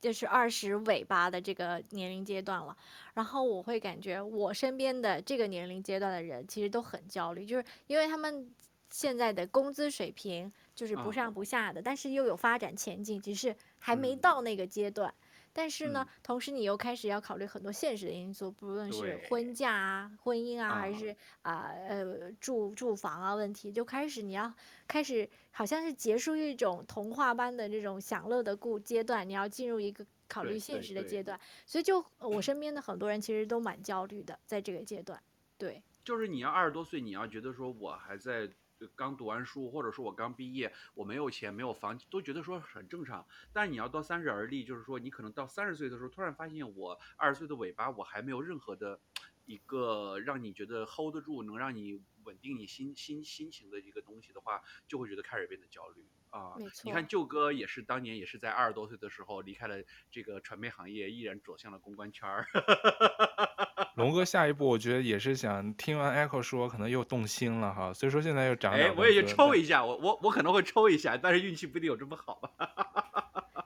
[0.01, 2.75] 就是二十尾巴的这个年龄阶段了，
[3.13, 8.51] 然后我会感觉我身边的这个年龄阶段的人其实都很焦虑，就是因为他们
[8.89, 15.07] 现在的工资水平就是不上不下的，啊、但是又有发展前景，只是还没到那个阶段。
[15.09, 15.20] 嗯、
[15.53, 24.53] 但是呢，嗯、同时你又开始要考虑很多现实的因素，不论是婚嫁啊、婚姻啊，还是啊呃住住房啊问题，就开始你要
[24.87, 31.39] 开始好像是结束一种童话般的这种享乐的故阶段，你要进入一个考虑现实的阶段。
[31.65, 35.21] 所以就我身边的很多人其实都蛮焦虑的，在这个阶段。
[35.57, 38.49] 对，就是你要二十多岁，你要觉得说我还在。
[38.95, 43.25] 刚读完书，或者说我刚毕业，我没有钱，没有房，都觉得说很正常。
[43.53, 48.99] 但是你要到三十而立，就是说你可能到三十岁的时候，突然发现我二十岁的尾巴，我还没有任何的
[49.45, 56.55] 一个让你觉得 hold 得住，能让你稳定你心心心情的一个东西的话，就会觉得开始变得焦虑啊。
[56.57, 56.81] 没错。
[56.83, 59.75] 你看舅哥也是当年也是在二十多岁的时候离开了
[60.09, 62.47] 这个传媒行业，毅然走向了公关圈儿。
[63.95, 68.73] 龙哥下一步，我觉得也是想听完 Echo 说，可能又动心了哈，所以说现在又涨。
[68.73, 72.41] 哎，我也就抽一下，我我我可能会抽一下，但是运气不一定有这么好。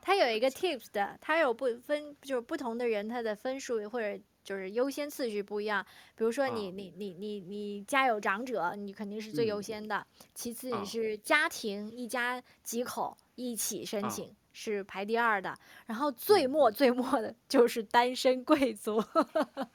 [0.01, 5.85] 他有一个 tips 的，他有不分，就是不同的人他的分数或者就是优先次序不一样。
[6.15, 9.97] 比如说你、啊、你你你你家有长者，你肯定是最优先的。
[9.97, 14.29] 嗯、其次你是家庭、啊、一家几口一起申请。
[14.29, 15.53] 啊是排第二的，
[15.85, 19.03] 然后最末最末的就是单身贵族。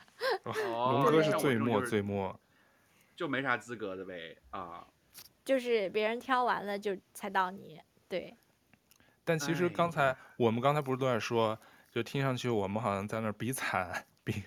[0.42, 2.40] 龙哥是最末最末，
[3.14, 4.86] 就没啥资格的呗啊。
[5.44, 7.78] 就是别人挑完了就才到你，
[8.08, 8.34] 对。
[9.22, 11.60] 但其实刚才我们刚才不是都在说，
[11.92, 14.42] 就听上去我们好像在那儿比惨比，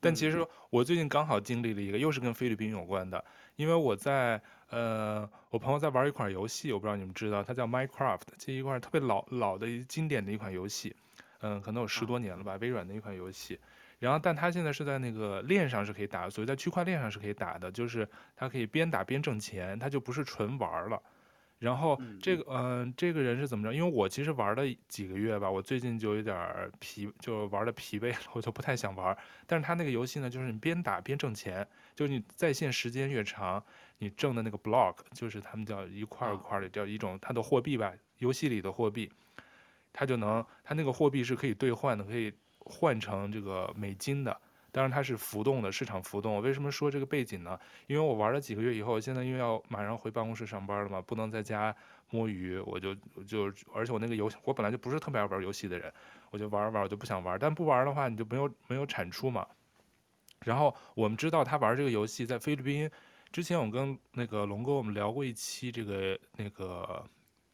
[0.00, 3.24] 但其实我最近刚好经历了一个，又是跟菲律宾有关的，
[3.56, 4.40] 因为我在。
[4.70, 10.94] 呃，我朋友在玩一款游戏，我不知道你们知道，它叫 Minecraft，这一款特别老老的经典的一款游戏，
[11.40, 13.58] 嗯、呃，可能有十多年了吧，微软的一款游戏。
[13.98, 18.06] 然后，但它现在是在那个链上是可以打，所以在区块链上是可以打的，就是
[18.36, 21.02] 它可以边打边挣钱，它就不是纯玩了。
[21.58, 23.74] 然后这个，嗯、呃，这个人是怎么着？
[23.74, 29.16] 因为我其实玩了几个月吧，我最近就有点疲，就玩的疲惫了，我就不太想玩。
[29.46, 31.66] 但是他那个游戏呢，就是你边打边挣钱，
[31.96, 33.62] 就是你在线时间越长，
[33.98, 39.10] 你挣的那个 block，就是他们叫一块一块的，叫一种它的货币吧，游戏里的货币，
[39.92, 44.40] 它就能，它那个货币是可以兑换的，可以换成这个美金的。
[44.70, 46.40] 当然它是浮动的，市场浮动。
[46.42, 47.58] 为什么说这个背景呢？
[47.86, 51.74] 因为我玩了几个月以后，现在因为要马上回办公室上班了嘛，不能在家
[52.10, 52.94] 摸鱼，我就
[53.26, 55.92] 就而且我那个游戏，我本来就不是特别爱玩游戏的人，
[56.30, 57.38] 我就玩玩，我就不想玩。
[57.38, 59.46] 但不玩的话，你就没有没有产出嘛。
[60.44, 62.90] 然后我们知道他玩这个游戏在菲律宾，
[63.32, 67.04] 之前我跟那个龙哥我们聊过一期这个那个。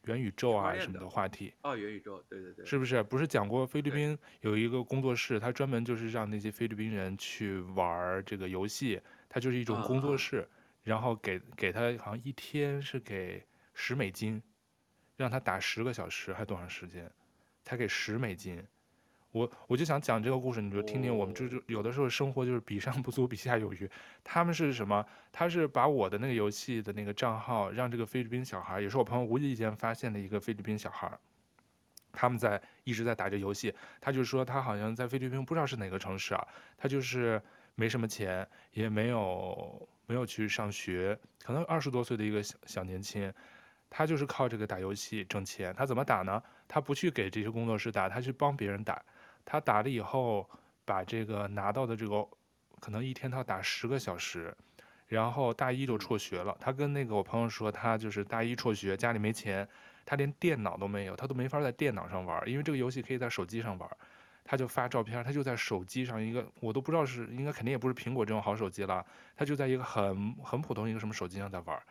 [0.04, 3.02] 元宇宙啊什么的话题哦，元宇宙，对对对，是不是？
[3.02, 10.48] 不是讲过菲律宾有一个工作室，他专门就是让那些菲律宾人去玩这个游戏，它就是一种工作室，
[10.82, 14.42] 然后给给他好像一天是给十美金，
[15.16, 17.10] 让他打十个小时还多长时间，
[17.62, 18.62] 才给十美金。
[19.34, 21.12] 我我就想讲这个故事，你就听听。
[21.14, 23.90] 我们就是有的时候生活就是比上不足，比下有余。
[24.22, 25.04] 他们是什么？
[25.32, 31.10] 他是把我的那个游戏的那个账号，让这个菲律宾小孩，也是我朋友无意间发现的一个菲律宾小孩，
[32.12, 33.74] 他们在一直在打这游戏。
[34.00, 36.46] 他就说他好像在菲律宾不知道是哪个城市啊，
[36.78, 37.42] 他就是
[37.74, 43.34] 没什么钱，也没有没有去上学，可能二十多岁的一个小小年轻，
[43.90, 45.74] 他就是靠这个打游戏挣钱。
[45.74, 46.40] 他怎么打呢？
[46.68, 49.02] 他不去给这些工作室打，他去帮别人打。
[49.44, 50.48] 他打了以后，
[50.84, 52.26] 把这个拿到的这个，
[52.80, 54.54] 可能一天他要打十个小时，
[55.06, 56.56] 然后大一就辍学了。
[56.60, 59.68] 他跟那个我朋友说，他就是大一辍学，家里没钱，
[60.04, 63.88] 他连电脑都没有，他都没法在电脑上玩，因为这个游戏可以在手机上玩。
[64.46, 69.02] 他就发照片，他就在手机上一个，我都不知道是应该肯定也不是苹果这种好手机了，
[69.34, 71.82] 他就在一个很很普通一个什么手机上在玩。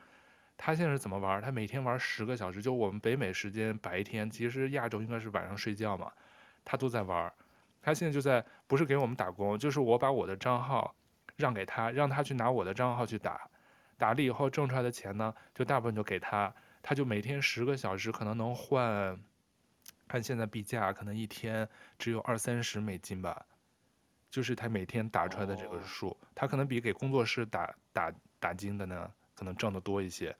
[0.55, 1.41] 他现在是怎么玩？
[1.41, 6.11] 他每天玩十个小时，就我们北美时间白天，其实亚洲应该是晚上睡觉嘛，
[6.63, 7.33] 他都在玩。
[7.83, 10.95] 他现在就在，不是给我们打工，就是我把我的账号
[11.35, 13.47] 让给他，让他去拿我的账号去打，
[13.97, 16.51] 打了以后挣出来的钱呢，就大部分就给他，
[16.81, 19.19] 他就每天十个小时，可能能换，
[20.07, 21.67] 按现在币价，可能一天
[21.99, 23.45] 只有二三十美金吧，
[24.29, 30.33] 就是他每天打出来的这个数，他可能比给工作室打打打金的呢，可能挣得多一些。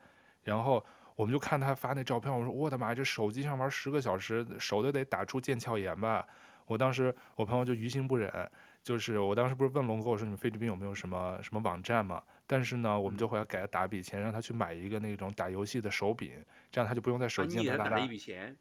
[0.44, 0.84] 然后
[1.16, 6.26] 我们就看他发那照片，我说我的妈，这手机上玩十个小时，手都得打出腱鞘炎吧。
[6.66, 8.32] 我当时，我朋友就于心不忍，
[8.82, 12.22] 就是我当时不是问龙哥，我说你们菲律宾有没有什么什么网站嘛？
[12.46, 16.32] 但是呢，我们就回来给他打笔钱，让他去买一个那种打游戏的手柄，
[16.72, 17.86] 这样他就不用在手机上打。
[17.86, 18.56] 打了一笔钱。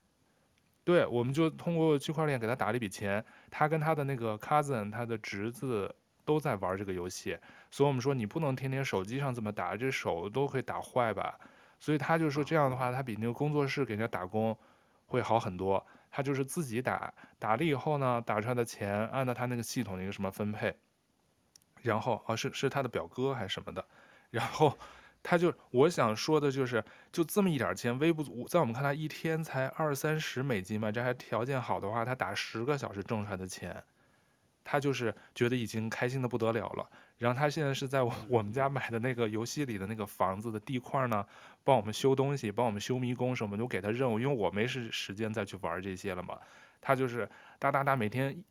[0.85, 3.24] 对，我们就通过区块链给他打了一笔钱。
[3.51, 5.93] 他跟他的那个 cousin，他的侄子
[6.24, 7.39] 都在玩这个游戏，
[7.70, 11.39] 所以我们说你不能天天手机上这么打，这手都会打坏吧。
[11.79, 14.57] 所以他就说这样的话，他比那个工作室给人家打工
[15.07, 15.85] 会好很多。
[16.12, 20.76] 他就是自己打，打了以后呢，打出来的钱按照他那个系统的一个什么分配，
[21.80, 23.82] 然后啊是是他的表哥还是什么的，
[24.30, 24.78] 然后
[25.22, 33.82] 他就我想说的就是，就这么一点钱，微不足，在我们看来一天才二三十美金嘛，这还条件好的话，他打十个小时挣出来的钱，
[34.62, 36.90] 他就是觉得已经开心的不得了了。
[37.23, 41.24] 然后他现在是在我 我们家买的那个游戏里的那个房子的地块呢，
[41.62, 46.36] 帮我们修东西，帮我们修迷宫什么，就给他任务，因为我没时时间再去玩这些了嘛。
[46.81, 47.31] 他就是
[47.61, 48.43] 哒哒哒，每天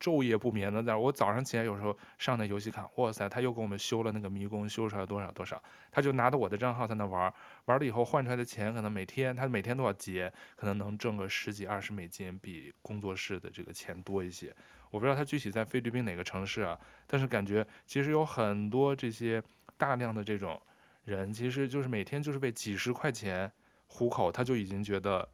[0.00, 0.96] 昼夜不眠的在。
[0.96, 5.62] 我早上起来有时候上那游戏看，哇塞，他又给我们修了那个迷宫，修出来多少多少。
[5.90, 7.30] 他就拿着我的账号在那玩，
[7.66, 14.56] 玩了以后换出来的钱，可能每天他每天都要结，可能能挣个十几二十美金，比工作室的这个钱多一些。
[14.90, 19.42] 我不知道他具体在菲律宾哪个城市啊，但是感觉其实有很多这些
[19.76, 20.60] 大量的这种
[21.04, 23.50] 人，其实就是每天就是为几十块钱
[23.86, 25.28] 糊口，他就已经觉得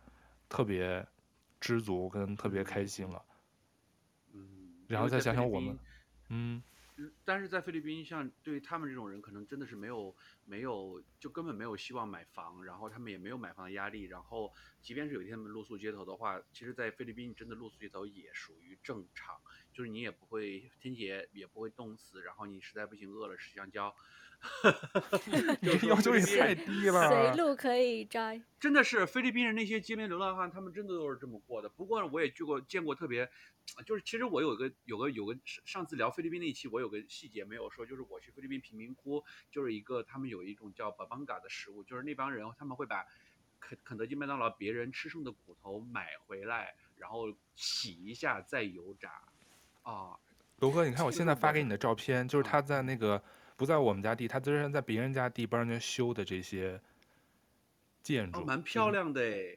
[0.48, 1.06] 特别
[1.60, 3.22] 知足跟特别开心了。
[4.32, 5.78] 嗯，然后再想想我们，
[6.28, 6.62] 嗯。
[7.24, 10.14] 但是在菲律宾，像对于他们这种人，可能真的是没有
[10.44, 14.52] 没有，就根本没有希望买房，然后他们也没有买房的压力，然后
[14.82, 19.40] 即便是有一天他们露宿街头的话，其实，在菲律宾真的露宿街头也属于正常，
[19.72, 23.94] 就是你也不会天气也也不会冻死，然后你实在不行饿了吃香蕉。
[25.60, 27.08] 你要求也太低了。
[27.08, 28.40] 随路可以摘。
[28.58, 31.68] 真的是菲律宾人那些街边流浪汉，他们真的都是这么过的。
[31.68, 33.28] 不过我也去过见过特别，
[33.84, 43.04] 就是其实我有个有个有个上次聊菲律宾那一期，我有个细节没有说，就是我去菲律宾贫民窟，就是一个他们有一种叫巴邦嘎的食物，就是那帮人他们会把
[43.60, 49.22] 肯肯德基麦当劳别人吃剩的骨头买回来，然后洗一下再油炸。
[49.82, 50.18] 啊，
[50.60, 53.22] 罗哥，你看我现在发给你的照片，就是他在那个。
[53.60, 56.80] 不在我们家地，他之前在别人家地帮人家修的这些
[58.02, 59.54] 建筑，哦，蛮漂亮的哎，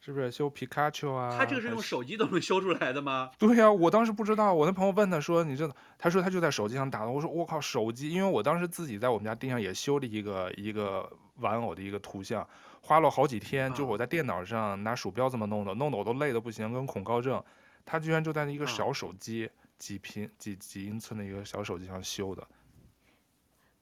[0.00, 1.36] 是不是修皮卡丘啊？
[1.36, 3.32] 他这个是用手机都能修出来的吗？
[3.40, 5.68] 对呀，我当时不知道，我那朋友问他说：“你这？”
[5.98, 7.10] 他说他就在手机上打的。
[7.10, 12.48] 我说：“我靠，手机！”因为我当时自己在我们家地上也修了一个一个玩偶的一个图像，
[12.82, 17.42] 花了好几天，就我在电脑上拿鼠标这么弄的，弄得我都累得不行，跟恐高症。
[17.84, 22.46] 他居然就在那一个小手机，几平几几英寸的一个小手机上修的。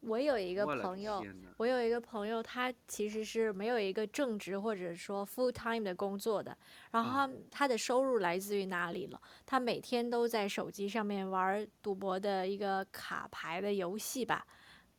[0.06, 1.24] 我有一个朋友，
[1.56, 6.56] 我有一个朋友，他其实是没有一个正职或者说 full time 的工作的，
[6.90, 9.20] 然后他他的收入来自于哪里了？
[9.46, 14.46] 他每天都在手机上面玩赌博的一个卡牌的游戏吧，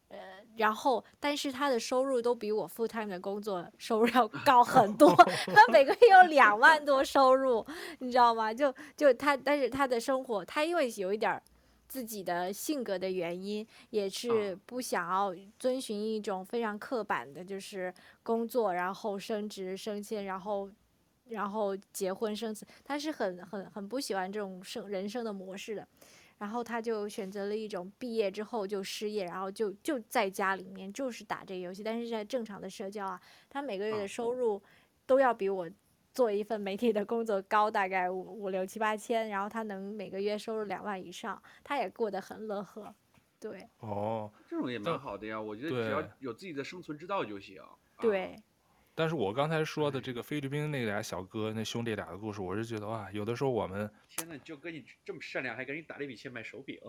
[0.07, 0.17] 呃，
[0.57, 5.13] 然后但是他的收入都比我 full time 的工作收入要高很多，
[5.53, 7.65] 他每个月有两万多收入，
[7.99, 8.53] 你知道吗？
[8.53, 11.41] 就就他，但是他的生活，他因为有一点。
[11.87, 17.93] 自己的性格的原因，也是不想要遵循一种非常刻板的，就是
[18.23, 20.69] 工作，然后升职升迁，然后，
[21.29, 25.87] 然后结婚生子，他是很很很不喜欢这种生人生的模式的，
[26.39, 34.61] 然后他就选择了一种毕业之后就失业，然后就就在家里面就是打这个游戏，但是在正常的社交啊，他每个月的收入
[35.05, 35.69] 都要比我。
[36.15, 42.95] 做一份媒体的工作高大概五五六七八千，然后他能每个月收入两万以上，他也过得很乐呵，
[43.39, 43.69] 对。
[43.81, 47.61] 哦，这种也蛮好的呀，我觉得只要有自己的生存之道就行。
[47.99, 48.27] 对。
[48.27, 48.41] 啊
[48.97, 56.79] 但是我刚才说的这个菲律宾那俩小哥，那兄弟俩的故事，我是觉得哇，有的时候我们天呐，就跟你这么善良，还给你打了一笔钱买手柄。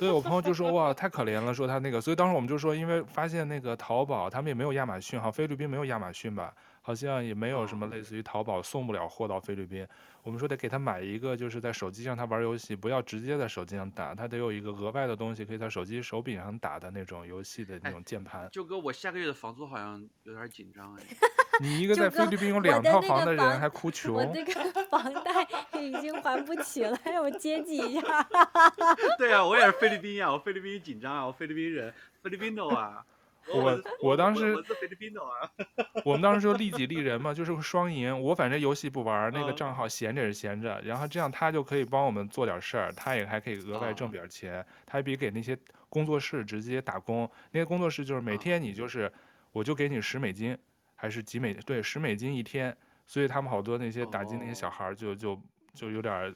[0.00, 6.52] 对，我朋友就说哇，太可怜了，说他那个，所以当时我们就说，因为发现那个淘宝他们也没有亚马逊哈，菲律宾没有亚马逊吧，
[6.88, 9.86] 好像也没有什么类似于淘宝送不了货到菲律宾。
[10.22, 18.48] 我们说得给他买一个，就是在手机上他玩游戏，不要直接在手机上打，他得有一个额外的东西，可以在手机手柄上打的那种游戏的那种键盘。
[18.50, 21.02] 就哥，我下个月的房租好像有点紧张哎。
[21.60, 24.54] 你一个在菲律宾有两套房的人还哭穷，我这个
[24.88, 25.46] 房贷
[25.78, 28.26] 已经还不起了，让我接济一下。
[29.18, 31.92] 对啊，我也是菲律宾呀，我菲律宾紧张啊，我菲律宾人，
[32.22, 33.04] 菲律宾的啊。
[33.54, 35.50] 我我，当时我，我，菲律宾的啊。
[36.04, 38.20] 我们当时就利己利人嘛，就是双赢。
[38.20, 45.56] 我反正游戏不玩，那个账号闲着也是闲着，然后这样他就可以帮我们做点事儿，他也还可以额外挣点钱，他比给那些
[45.88, 49.12] 工作室直接打工，那些工作室就是每天你就是，
[49.52, 50.56] 我就给你十美金。
[51.00, 52.76] 还是几美对十美金一天，
[53.06, 55.40] 所以他们好多那些打击那些小孩就就
[55.72, 56.34] 就有点，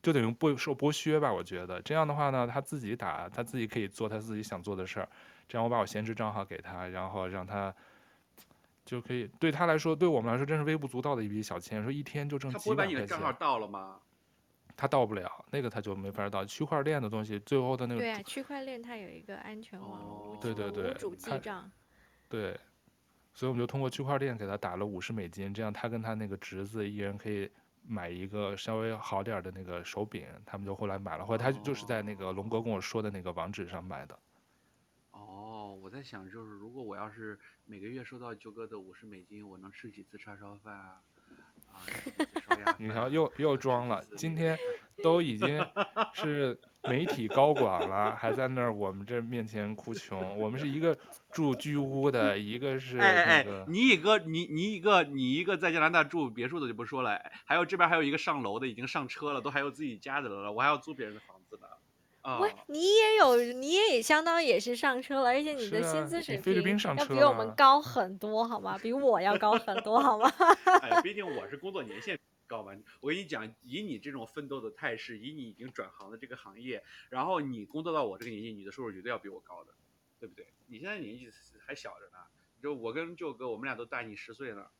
[0.00, 1.30] 就等于剥受剥削吧。
[1.30, 5.06] 我觉得这样的话呢，他自己打，他自己可以做他自己想做的事儿。
[5.52, 7.74] 这样我把我闲置账号给他，然后让他
[8.86, 11.82] 就可以对他来说，对我们来说真是微不足道的一笔小钱。
[11.82, 12.64] 说一天就挣几百块钱。
[12.64, 13.98] 他不会把你的账号盗了吗？
[14.74, 16.42] 他盗不了，那个他就没法盗。
[16.42, 21.70] 区块链的东西，最后的那个对啊，区块链它有一个安全网，对对对，无主记账。
[22.30, 22.58] 对。
[23.34, 27.50] 所以我们就通过区块链给他打了五十美金，这样他跟他那个侄子一人可以
[27.86, 34.18] 买一个稍微好点的那个手柄，他们就后来买了，后来他就是在那个龙哥跟我说的那个网址上买的。
[35.92, 41.02] 在想，就是如果我要是每个月收到舅哥的五十美金，我能吃几次叉烧饭啊？
[41.70, 41.84] 啊，
[42.78, 44.58] 你瞧，又又 装了，今天
[45.02, 45.62] 都已经
[46.14, 50.38] 是媒体高管了，还在那儿我们这面前哭穷。
[50.38, 50.96] 我们是一个
[51.30, 53.08] 住居屋的，一个是那个。
[53.08, 61.41] 哎哎哎，你一个你你一个你一个在加拿大住别墅的就不说了，还有这边还有一个上楼的，已经上车了，都还有自己家的了，我还要租别人的房子
[62.22, 62.30] 呢。
[62.30, 66.54] 啊，喂，你也有，你也相当也是上车了，而且你的薪资水平
[66.96, 68.78] 要比我们高很多，好吗？
[68.78, 70.32] 比我要高很多，好吗？
[70.82, 72.18] 哎，毕竟我是工作年限。
[72.48, 79.72] 高吧，我跟你讲，以你这种奋斗的态势，以你已经转行的这个行业，然后你工作到我这个年纪，你的收入绝对要比我高的，
[80.20, 80.46] 对不对？
[80.66, 81.30] 你现在年纪
[81.66, 82.18] 还小着呢，
[82.62, 84.70] 就我跟舅哥，我们俩都大你十岁呢，啊。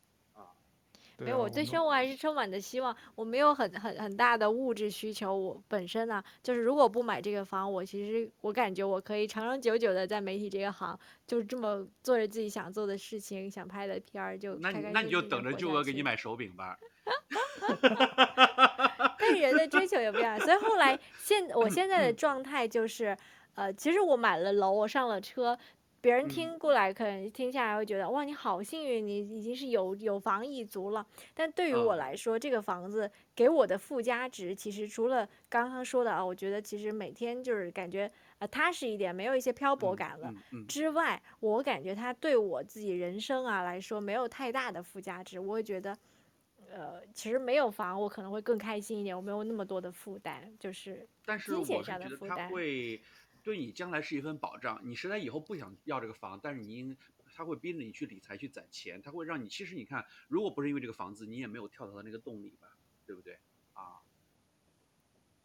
[1.17, 2.95] 没有，我对生活还是充满着希望。
[3.15, 14.91] 我没有很很很大的物质需求，我本身呢，就是如果不买这个房，我其实我感觉我可以长长久久的在媒体这个行，就这么做着自己想做的事情，想拍的片儿就开开心心。
[14.93, 16.77] 那那你就等着舅哥给你买手柄吧。
[19.19, 23.17] 但人的追求也不一样，所以后来现我现在的状态就是，
[23.55, 25.57] 呃，其实我买了楼，我上了车，
[26.03, 31.07] 别人听过来可能听下来会觉得，哇，你好幸运，你已经是有有房一族了。
[31.33, 40.29] 但对于我来说，这个房子给我的附加值，其实除了刚刚说的啊，我觉得其实每天就是感觉呃踏实一点，没有一些漂泊感了
[40.67, 45.97] 之外，我感觉它对我自己人生啊来说没有太大的附加值，我会觉得。
[46.75, 49.15] 呃，其实没有房，我可能会更开心一点。
[49.15, 51.07] 我没有那么多的负担，就是
[51.45, 52.27] 金钱上的负担。
[52.27, 52.99] 但是我觉得它会
[53.43, 54.81] 对你将来是一份保障。
[54.83, 56.95] 你实在以后不想要这个房，但是你
[57.35, 59.47] 他会逼着你去理财去攒钱，他会让你。
[59.47, 62.67] 其实你看，如果不是因为这个房子，你也没有跳槽的那个动力吧？
[63.05, 63.37] 对不对？
[63.73, 64.01] 啊，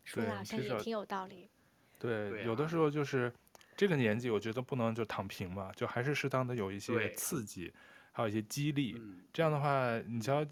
[0.05, 1.51] 说的好像也挺有道理。
[1.99, 3.33] 对，对啊，有的时候就是
[3.77, 7.73] 这个年纪，我觉得不能就躺平嘛，就还是适当的有一些刺激，
[8.13, 8.95] 还有一些激励。
[8.99, 10.47] 嗯，这样的话，你瞧。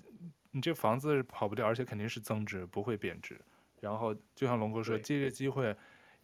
[0.52, 3.38] 你这房子跑不掉，而且肯定是增值，不会贬值。
[3.78, 5.76] 然后就像龙哥说，借这个机会，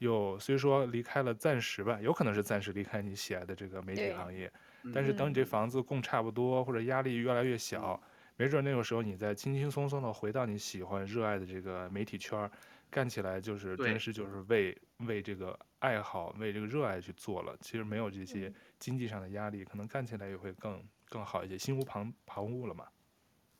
[0.02, 4.52] 有虽说离开了暂时吧，有可能是暂时离开你喜爱的这个媒体行业，
[4.92, 8.02] 但是等你这房子供差不多，或者压力越来越小，
[8.36, 12.50] 没准那个时候你再轻轻松松的回到你喜欢热爱的这个媒体圈，
[12.90, 14.76] 干起来就是真是就是为
[15.06, 17.56] 为这个爱好、为这个热爱去做了。
[17.60, 22.88] 其实没有这些经济上的压力，可能干起来也会更更好一些，心无旁旁骛了嘛。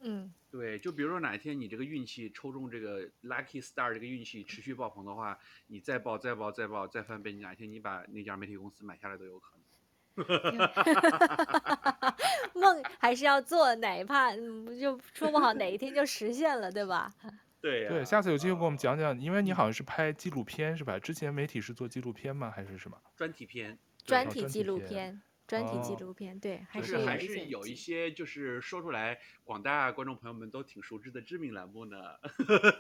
[0.03, 5.39] 嗯，对，就比如说哪一天你这个运气抽中这个 lucky star 这个运气持续爆棚的话，
[5.69, 9.63] 你再爆再爆再爆再翻倍，你哪一天你把那家媒体公司买下来都有可能。
[12.55, 17.11] 梦还是要做，哪怕就说不好哪一天就实现了，对吧？
[17.63, 20.99] 对、啊、对，下次有机会给我们讲讲，因为你好像是拍纪录片是吧？
[20.99, 22.51] 之前媒体是做纪录片吗？
[22.51, 23.01] 还是什么？
[23.17, 23.79] 专题片。
[24.05, 25.23] 专题纪录片。
[25.53, 31.99] 专题纪录片，对，还是还是有一些就是说出来广大观众朋友们都挺熟知的知名栏目呢。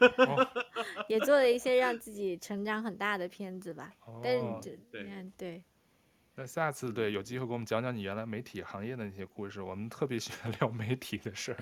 [1.07, 3.93] 也做了一些让自己成长很大的片子吧。
[4.25, 5.63] 但是就对对。
[6.35, 11.59] 那下次对有机会给我们讲讲你原来媒体行业的那些故事，我们特别喜欢聊媒体的事儿，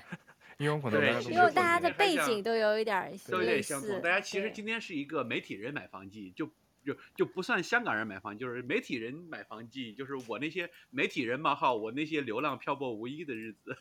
[0.58, 4.00] 因为我可能因为大家的背景都有一点都有点相同。
[4.00, 6.48] 大家其实今天是一个媒体人买房记就。
[6.84, 13.76] 就就不算香港人买房，就是媒体人买房记，就是我那些媒体人冒号，我那些流浪漂泊无依的日子。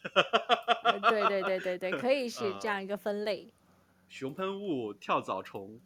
[1.10, 3.44] 对对对对对， 可以是这样一个分类。
[3.44, 3.52] 呃、
[4.10, 5.80] 熊喷雾、跳蚤虫，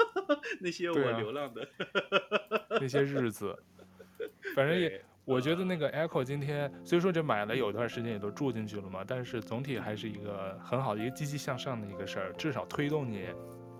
[0.60, 3.56] 那些我流浪的、啊、那些日子，
[4.54, 13.28] 反正也，我觉得那个 Echo 今天虽说这买了有一段时间也都住进去了嘛，但是总体还是一个很好的一个积极向上的一个事儿，至少推动你，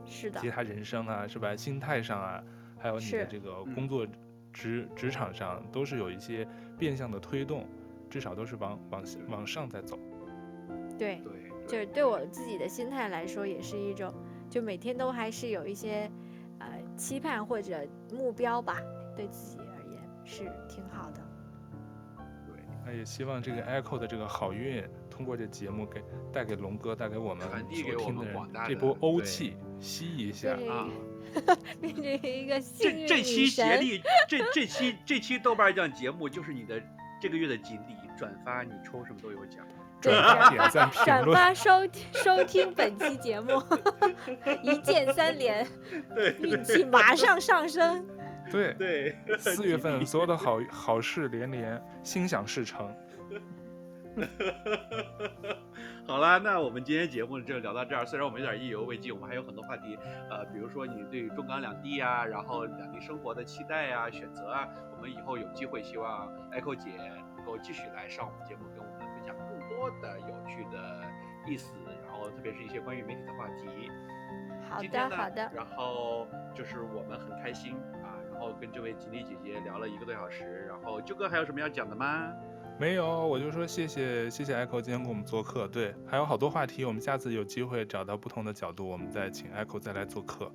[0.07, 1.55] 是的，其他人生啊，是吧？
[1.55, 2.43] 心态上啊。
[2.81, 4.07] 还有你的这个工作
[4.53, 6.47] 职职场上都是有一些
[6.79, 7.67] 变相的推动，
[8.09, 9.99] 至少都是往往往上在走。
[10.99, 11.23] 对，
[11.69, 14.13] 就是对我自己的心态来说，也是一种，
[14.49, 16.11] 就每天都还是有一些
[16.59, 16.67] 呃
[16.97, 18.77] 期盼或者目标吧，
[19.17, 21.21] 对自己而言是挺好的。
[22.47, 24.83] 对，那也希望这个 Echo 的这个好运，
[25.21, 26.03] 通过这节目给
[26.33, 28.35] 带给龙哥，带给我们所听的人
[28.67, 30.89] 这波欧气吸一下啊。
[31.79, 33.09] 变成一个幸运女神。
[33.09, 36.83] 这这期接力，这这期这期豆瓣酱节目就是你的
[37.21, 39.59] 这个月的锦鲤，转发你抽什么都有奖。
[40.01, 40.11] 对，
[40.49, 41.71] 点赞、转发、收
[42.15, 43.63] 收听本期节目，
[44.65, 45.67] 一键三连，
[46.41, 48.03] 运气马上上升。
[48.51, 52.91] 对对，四月份所有的好好事连连，心想事成。
[56.07, 58.05] 好了，那我们今天节目就聊到这儿。
[58.05, 59.97] 虽然我们有点意犹未尽，我们还有很多话题，
[60.29, 66.91] 呃，比如说你对中港两地啊，然后两地生活的期待啊、选择啊，我们以后有机会希望 Echo 姐
[67.37, 71.03] 能够继续来上我们节目，跟我们分享更多的有趣的
[71.47, 71.73] 意思，
[72.05, 73.91] 然后特别是一些关于媒体的话题。
[74.69, 75.51] 好的，好的。
[75.55, 80.67] 然后就是我们很开心啊，然后跟这位锦鲤姐姐聊了一个多小时。
[80.67, 82.33] 然后啾哥还有什么要讲的吗？
[82.81, 85.69] 没有，我就说谢谢谢谢 Echo 今天给我们做客。
[85.69, 90.51] 对，还有好多话题，我们下次有机会找到不同的角度，我们再请 Echo 再来做客。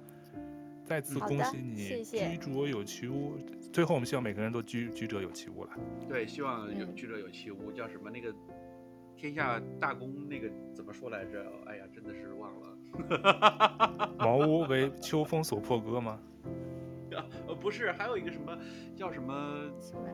[0.84, 3.38] 再次恭喜你居者有其屋。
[3.38, 3.70] 谢谢。
[3.72, 5.70] 最后我们希望每个人都居居者有其屋了。
[6.10, 8.34] 对，希望有居者有其屋，叫什么那个
[9.16, 11.46] 天下大公那个怎么说来着？
[11.68, 14.16] 哎呀，真的是忘了。
[14.18, 16.20] 茅屋为秋风所破歌吗？
[17.48, 18.58] 呃，不是，还有一个什么
[18.96, 20.08] 叫什么什么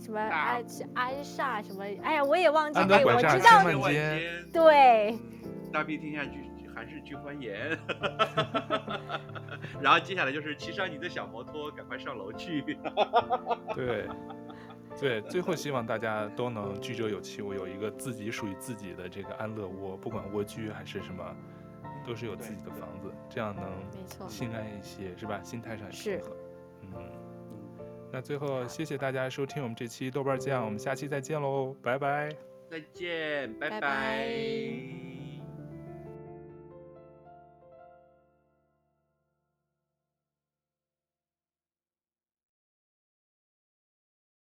[0.00, 0.64] 什么安
[0.94, 1.84] 安煞什么？
[2.02, 2.96] 哎呀，我也忘记了。
[2.96, 3.62] 安我知道。
[3.62, 4.20] 千万间。
[4.52, 5.12] 对。
[5.12, 6.38] 嗯、大庇天下俱
[6.74, 7.78] 寒士俱欢颜。
[9.80, 12.62] 然后接下来就是骑上你的小摩托，赶快上楼去。
[13.74, 14.08] 对。
[15.00, 21.24] 对，最后希望大家都能居者有其屋，有一个自己属于自己的这个安乐窝，不管蜗居还是什么，
[22.04, 25.38] 都是有自己的房子，这样能心安一些，是吧？
[25.44, 26.36] 心态上也平和。
[28.08, 32.30] 嗯，那最后谢谢大家收听我们这期豆瓣酱，我们下期再见喽，拜拜，
[32.70, 33.80] 再见，拜拜。
[33.80, 35.17] 拜拜。